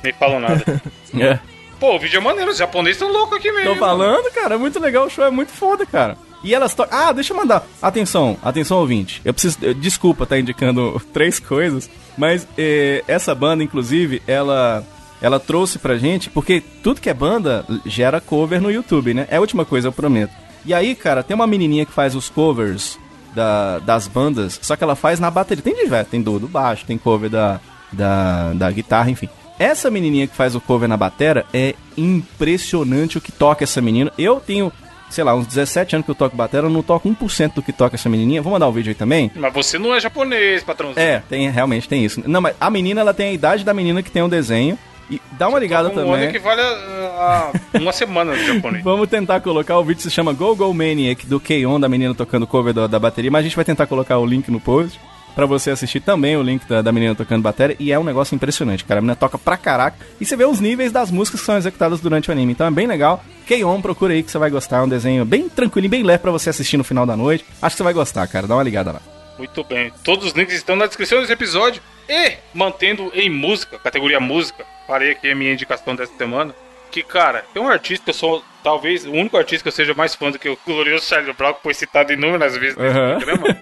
[0.03, 0.63] nem falam nada.
[1.19, 1.37] É.
[1.83, 3.73] Pô, o vídeo é maneiro, os japoneses estão loucos aqui mesmo.
[3.73, 6.15] Tô falando, cara, é muito legal, o show é muito foda, cara.
[6.41, 6.73] E elas.
[6.89, 7.67] Ah, deixa eu mandar.
[7.81, 9.19] Atenção, atenção, ouvinte.
[9.25, 9.57] Eu preciso.
[9.61, 14.81] eh, Desculpa tá indicando três coisas, mas eh, essa banda, inclusive, ela.
[15.21, 19.27] Ela trouxe pra gente, porque tudo que é banda gera cover no YouTube, né?
[19.29, 20.31] É a última coisa, eu prometo.
[20.65, 22.97] E aí, cara, tem uma menininha que faz os covers
[23.35, 25.61] da- das bandas, só que ela faz na bateria.
[25.61, 27.59] Tem diversos, tem do, do baixo, tem cover da,
[27.91, 29.27] da, da guitarra, enfim.
[29.59, 34.11] Essa menininha que faz o cover na batera é impressionante o que toca essa menina.
[34.17, 34.71] Eu tenho,
[35.09, 37.71] sei lá, uns 17 anos que eu toco batera, eu não toco 1% do que
[37.71, 38.41] toca essa menininha.
[38.41, 39.31] Vou mandar o vídeo aí também.
[39.35, 41.05] Mas você não é japonês, patrãozinho.
[41.05, 42.21] É, tem, realmente tem isso.
[42.25, 44.77] Não, mas a menina, ela tem a idade da menina que tem o desenho.
[45.09, 46.13] E dá uma ligada um também.
[46.13, 48.83] ano equivale a, a uma semana de japonês.
[48.85, 52.47] Vamos tentar colocar o vídeo, se chama Go Go Maniac, do K-On, da menina tocando
[52.47, 54.99] cover da, da bateria, mas a gente vai tentar colocar o link no post.
[55.35, 57.75] Pra você assistir também o link da, da menina tocando bateria.
[57.79, 58.99] E é um negócio impressionante, cara.
[58.99, 59.97] A menina toca pra caraca.
[60.19, 62.51] E você vê os níveis das músicas que são executadas durante o anime.
[62.51, 63.23] Então é bem legal.
[63.47, 64.77] K-On, procura aí que você vai gostar.
[64.77, 67.45] É um desenho bem tranquilo, bem leve pra você assistir no final da noite.
[67.61, 68.47] Acho que você vai gostar, cara.
[68.47, 69.01] Dá uma ligada lá.
[69.37, 69.91] Muito bem.
[70.03, 71.81] Todos os links estão na descrição desse episódio.
[72.07, 76.53] E, mantendo em música, categoria música, farei aqui a minha indicação dessa semana.
[76.93, 79.95] Que, cara, tem um artista que eu sou, talvez, o único artista que eu seja
[79.95, 83.17] mais fã do que o glorioso Charlie Brown, que foi citado inúmeras vezes nesse Aham.
[83.19, 83.57] programa,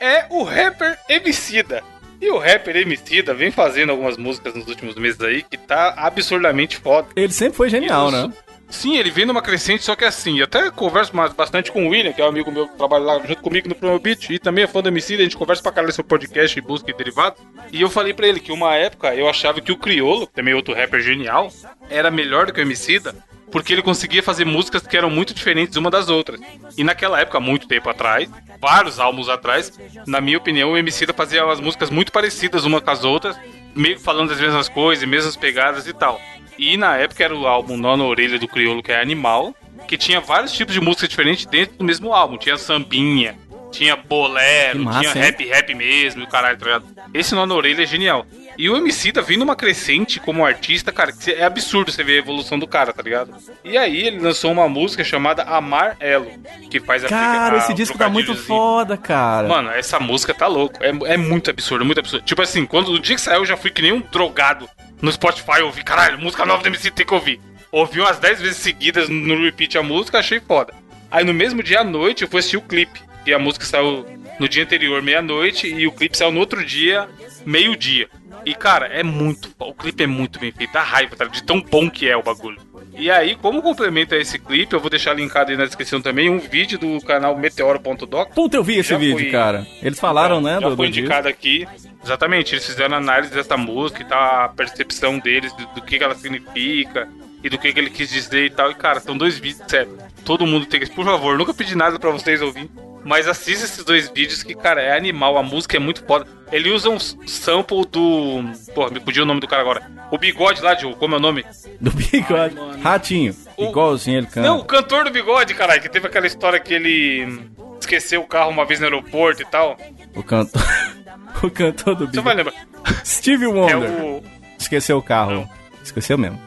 [0.00, 1.82] é o rapper Emicida.
[2.20, 6.76] E o rapper Emicida vem fazendo algumas músicas nos últimos meses aí que tá absurdamente
[6.76, 7.08] foda.
[7.16, 8.30] Ele sempre foi genial, né?
[8.68, 12.12] Sim, ele vem numa crescente, só que assim, eu até converso bastante com o William,
[12.12, 14.64] que é um amigo meu que trabalha lá junto comigo no Promo Beat, e também
[14.64, 17.40] é fã do MC, a gente conversa pra caralho sobre podcast, busca e derivados.
[17.72, 20.74] E eu falei pra ele que uma época eu achava que o Criolo, também outro
[20.74, 21.50] rapper genial,
[21.88, 23.14] era melhor do que o Emicida,
[23.50, 26.40] porque ele conseguia fazer músicas que eram muito diferentes uma das outras.
[26.76, 28.28] E naquela época, muito tempo atrás,
[28.60, 29.72] vários álbuns atrás,
[30.06, 33.38] na minha opinião, o Emicida fazia umas músicas muito parecidas uma com as outras,
[33.74, 36.20] meio que falando as mesmas coisas, mesmas pegadas e tal.
[36.58, 39.54] E na época era o álbum Nó na Orelha do Criolo, que é Animal,
[39.86, 42.36] que tinha vários tipos de música diferentes dentro do mesmo álbum.
[42.38, 43.36] Tinha sambinha,
[43.70, 45.20] tinha bolero, massa, tinha hein?
[45.20, 46.86] rap rap mesmo, e o caralho, tá ligado?
[47.12, 48.26] Esse Nó na Orelha é genial.
[48.58, 52.18] E o MC tá vindo uma crescente como artista, cara, é absurdo você ver a
[52.18, 53.34] evolução do cara, tá ligado?
[53.62, 56.30] E aí ele lançou uma música chamada Amar Elo,
[56.70, 59.46] que faz a Cara, esse disco tá muito foda, cara.
[59.46, 60.78] Mano, essa música tá louco.
[60.82, 62.24] É, é muito absurdo, muito absurdo.
[62.24, 64.68] Tipo assim, quando o dia que saiu, eu já fui que nem um drogado
[65.02, 65.58] no Spotify.
[65.58, 67.40] Eu ouvi, caralho, música nova do MC tem que ouvir.
[67.70, 70.72] Ouvi umas 10 vezes seguidas no repeat a música, achei foda.
[71.10, 73.00] Aí no mesmo dia à noite eu fui assistir o clipe.
[73.26, 74.06] E a música saiu
[74.38, 77.08] no dia anterior, meia-noite, e o clipe saiu no outro dia,
[77.44, 78.08] meio-dia.
[78.46, 79.50] E cara, é muito.
[79.58, 81.24] O clipe é muito bem feito, dá raiva, tá?
[81.24, 82.58] De tão bom que é o bagulho.
[82.96, 86.30] E aí, como complemento a esse clipe, eu vou deixar linkado aí na descrição também
[86.30, 88.32] um vídeo do canal meteoro.doc.
[88.34, 89.66] Puta, eu vi esse Já vídeo, fui- cara.
[89.82, 91.00] Eles falaram, né, Já do, foi do disco.
[91.00, 91.66] indicado aqui.
[92.02, 96.04] Exatamente, eles fizeram análise dessa música e tal, a percepção deles do, do que, que
[96.04, 97.08] ela significa
[97.42, 98.70] e do que, que ele quis dizer e tal.
[98.70, 99.98] E, cara, são dois vídeos, sério.
[100.24, 100.88] Todo mundo tem que.
[100.90, 102.70] Por favor, nunca pedi nada pra vocês ouvir.
[103.06, 105.38] Mas assista esses dois vídeos que, cara, é animal.
[105.38, 106.26] A música é muito foda.
[106.50, 108.42] Ele usa um sample do.
[108.74, 109.88] Pô, me fugiu o nome do cara agora.
[110.10, 111.44] O bigode lá, Diogo, como é o nome?
[111.80, 112.56] Do bigode.
[112.82, 113.34] Ratinho.
[113.56, 114.42] O- Igualzinho ele canta.
[114.42, 117.48] Não, o cantor do bigode, caralho, que teve aquela história que ele
[117.80, 119.78] esqueceu o carro uma vez no aeroporto e tal.
[120.14, 120.62] O cantor.
[121.42, 122.56] o cantor do Você vai bigode.
[122.56, 123.04] lembrar.
[123.04, 123.90] Steve É Wonder.
[124.02, 124.22] o.
[124.58, 125.48] Esqueceu o carro.
[125.82, 126.40] Esqueceu mesmo.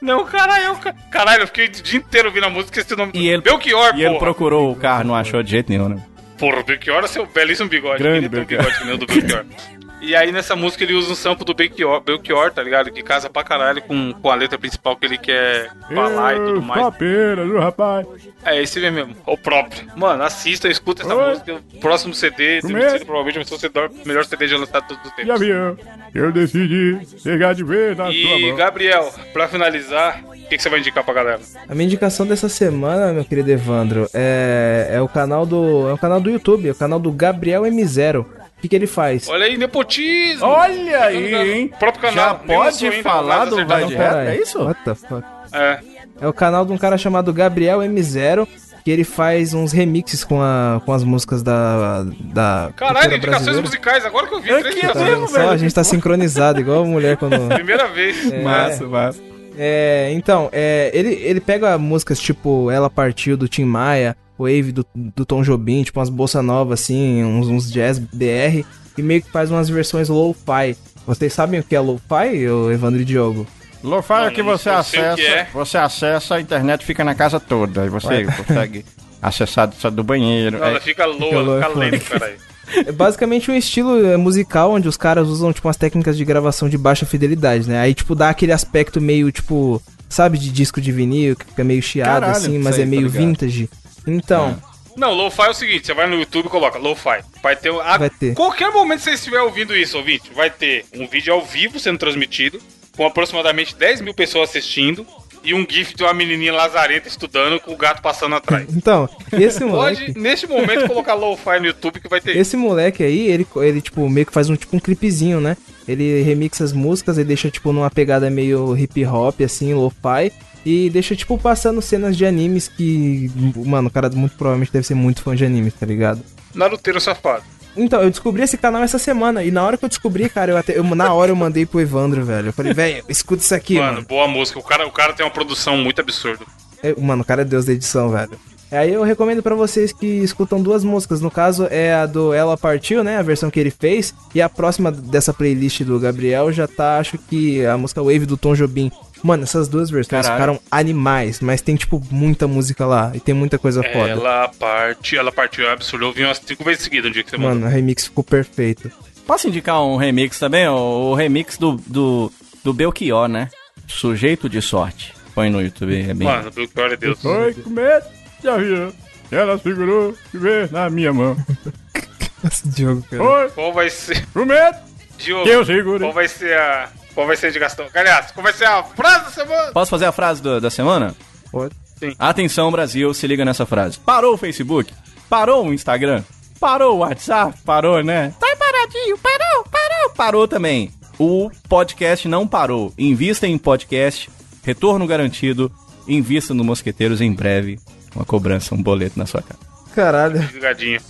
[0.00, 0.78] Não, caralho,
[1.10, 3.12] caralho, eu fiquei o dia inteiro ouvindo a música e o nome.
[3.14, 6.02] E ele- Belchior, E ele procurou o carro, não achou de jeito nenhum, né?
[6.38, 8.02] Porra, o Belchior é seu belíssimo bigode.
[8.02, 8.62] Grande Belchior.
[8.64, 9.44] bigode o do Belchior.
[10.00, 12.90] E aí nessa música ele usa um sample do Belchior, Belchior, tá ligado?
[12.90, 16.62] Que casa pra caralho com, com a letra principal que ele quer falar e tudo
[16.62, 16.94] mais.
[16.98, 18.06] viu, rapaz?
[18.44, 19.86] É esse mesmo, o próprio.
[19.96, 21.30] Mano, assista, escuta essa Oi.
[21.30, 21.60] música.
[21.80, 22.60] Próximo CD, é?
[23.04, 25.38] provavelmente vai ser o melhor CD já lançado todos os tempos.
[25.40, 25.76] viu?
[26.14, 30.80] Eu decidi pegar de vez na E Gabriel, pra finalizar, o que, que você vai
[30.80, 31.40] indicar pra galera?
[31.68, 35.88] A minha indicação dessa semana, meu querido Evandro, é, é o canal do.
[35.88, 38.26] É o canal do YouTube, é o canal do Gabriel M0.
[38.60, 39.26] O que, que ele faz?
[39.26, 40.44] Olha aí, nepotismo!
[40.46, 41.72] Olha aí, hein?
[41.78, 42.28] Próprio canal.
[42.28, 43.66] Já pode ainda, falar do.
[43.66, 44.62] Vai de Reto, é isso?
[44.62, 45.24] What the fuck?
[45.50, 45.80] É.
[46.20, 48.46] É o canal de um cara chamado Gabriel M0,
[48.84, 52.04] que ele faz uns remixes com, a, com as músicas da.
[52.20, 53.62] da Caralho, indicações brasileira.
[53.62, 55.48] musicais, agora que eu vi, Aqui três é Tá vendo só?
[55.48, 57.48] A gente tá sincronizado, igual a mulher quando.
[57.48, 58.30] Primeira vez.
[58.30, 58.42] É.
[58.42, 59.22] Massa, massa.
[59.56, 64.86] É, então, é, ele, ele pega músicas tipo Ela Partiu do Tim Maia, Wave do,
[64.94, 68.64] do Tom Jobim, tipo umas bossa nova assim, uns, uns jazz BR,
[68.98, 70.76] e meio que faz umas versões lo-fi.
[71.06, 73.46] Vocês sabem o que é lo-fi, ô Evandro e Diogo?
[73.82, 75.48] Lo-fi é que você sei o que acessa, é.
[75.52, 78.84] você acessa, a internet fica na casa toda, e você consegue
[79.22, 80.58] acessar do- do banheiro.
[80.58, 81.80] Não, É, ela fica loa, loa, fica foda.
[81.86, 82.34] lento, caralho.
[82.86, 86.68] É basicamente um estilo é, musical onde os caras usam, tipo, umas técnicas de gravação
[86.68, 87.80] de baixa fidelidade, né?
[87.80, 91.82] Aí, tipo, dá aquele aspecto meio, tipo, sabe, de disco de vinil, que fica meio
[91.82, 93.20] chiado, Caralho, assim, mas sei, é meio ligado.
[93.26, 93.68] vintage.
[94.14, 94.60] Então,
[94.96, 97.22] Não, lo-fi é o seguinte, você vai no YouTube e coloca lo-fi.
[97.42, 97.72] Vai ter...
[97.80, 97.98] A...
[97.98, 98.34] Vai ter.
[98.34, 101.98] Qualquer momento que você estiver ouvindo isso, ouvinte, vai ter um vídeo ao vivo sendo
[101.98, 102.60] transmitido,
[102.96, 105.06] com aproximadamente 10 mil pessoas assistindo,
[105.42, 108.66] e um gif de uma menininha lazarenta estudando com o gato passando atrás.
[108.76, 110.06] então, esse moleque...
[110.06, 113.80] Pode, neste momento, colocar lo-fi no YouTube que vai ter Esse moleque aí, ele, ele
[113.80, 115.56] tipo, meio que faz um tipo um clipezinho, né?
[115.88, 120.30] Ele remixa as músicas e deixa, tipo, numa pegada meio hip hop, assim, lo-fi.
[120.64, 123.30] E deixa, tipo, passando cenas de animes que.
[123.64, 126.20] Mano, o cara muito provavelmente deve ser muito fã de anime, tá ligado?
[126.54, 127.42] Naruteiro safado.
[127.76, 129.42] Então, eu descobri esse canal essa semana.
[129.44, 130.76] E na hora que eu descobri, cara, eu até.
[130.76, 132.48] eu- na hora eu mandei pro Evandro, velho.
[132.48, 134.06] Eu falei, velho, escuta isso aqui, mano, mano.
[134.06, 134.58] boa música.
[134.58, 136.44] O cara, o cara tem uma produção muito absurda.
[136.82, 138.32] É, mano, o cara é deus da edição, velho.
[138.72, 141.20] Aí eu recomendo pra vocês que escutam duas músicas.
[141.20, 143.16] No caso, é a do Ela Partiu, né?
[143.16, 144.14] A versão que ele fez.
[144.32, 148.36] E a próxima dessa playlist do Gabriel já tá, acho que a música Wave do
[148.36, 148.90] Tom Jobim.
[149.22, 150.34] Mano, essas duas versões Caralho.
[150.54, 153.12] ficaram animais, mas tem, tipo, muita música lá.
[153.14, 154.10] E tem muita coisa foda.
[154.10, 156.04] Ela partiu, ela partiu, absurdo.
[156.04, 157.54] Eu ouvi umas cinco vezes seguidas um dia que você mandou.
[157.54, 158.90] Mano, a remix ficou perfeito.
[159.26, 160.66] Posso indicar um remix também?
[160.68, 162.32] O, o remix do, do,
[162.64, 163.48] do Belchior, né?
[163.86, 165.12] Sujeito de sorte.
[165.34, 166.26] Põe no YouTube, é bem...
[166.26, 167.20] Mano, Belchior é Deus.
[167.20, 168.06] Foi com medo,
[168.42, 168.92] já viu.
[169.30, 171.36] Ela segurou e veio na minha mão.
[172.42, 173.22] Nossa, Diogo, cara.
[173.22, 174.26] Foi Qual vai ser.
[174.32, 174.78] com medo
[175.18, 176.00] Diogo, que eu segurei.
[176.00, 176.88] qual vai ser a.
[177.20, 177.86] Qual vai ser a indicação?
[177.94, 179.72] Aliás, qual vai ser a frase da semana?
[179.72, 181.14] Posso fazer a frase do- da semana?
[181.52, 181.74] Pode.
[182.18, 183.98] Atenção, Brasil, se liga nessa frase.
[183.98, 184.90] Parou o Facebook?
[185.28, 186.24] Parou o Instagram?
[186.58, 187.58] Parou o WhatsApp?
[187.62, 188.32] Parou, né?
[188.40, 190.10] Tá paradinho, parou, parou.
[190.16, 190.90] Parou também.
[191.18, 192.90] O podcast não parou.
[192.96, 194.30] Invista em podcast,
[194.64, 195.70] retorno garantido.
[196.08, 197.78] Invista no Mosqueteiros em breve.
[198.16, 199.60] Uma cobrança, um boleto na sua cara.
[199.94, 200.40] Caralho.
[200.54, 201.02] Ligadinho.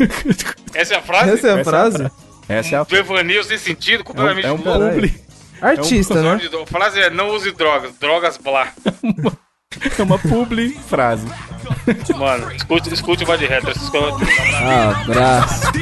[0.72, 1.30] Essa é a frase?
[1.32, 2.10] Essa é a Essa frase?
[2.48, 4.94] Essa é a Devaneio sem sentido, completamente é um louco.
[4.94, 5.21] publi.
[5.62, 6.48] Artista, O nome né?
[6.62, 8.72] A frase é não use drogas, drogas blá.
[9.98, 11.26] É uma publi frase.
[12.16, 13.70] Mano, escute, escute o de Retro.
[13.70, 15.72] Abraço.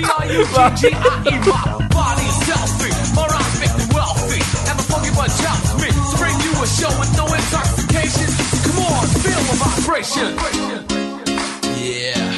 [11.81, 12.33] Yeah.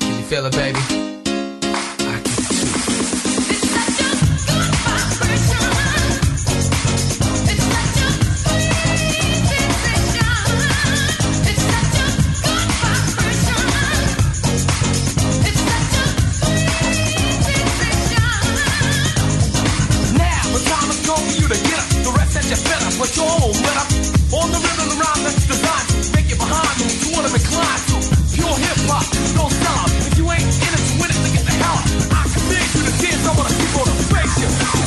[0.00, 1.17] Can you feel it, baby?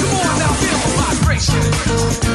[0.02, 2.31] Come on now, feel my vibration.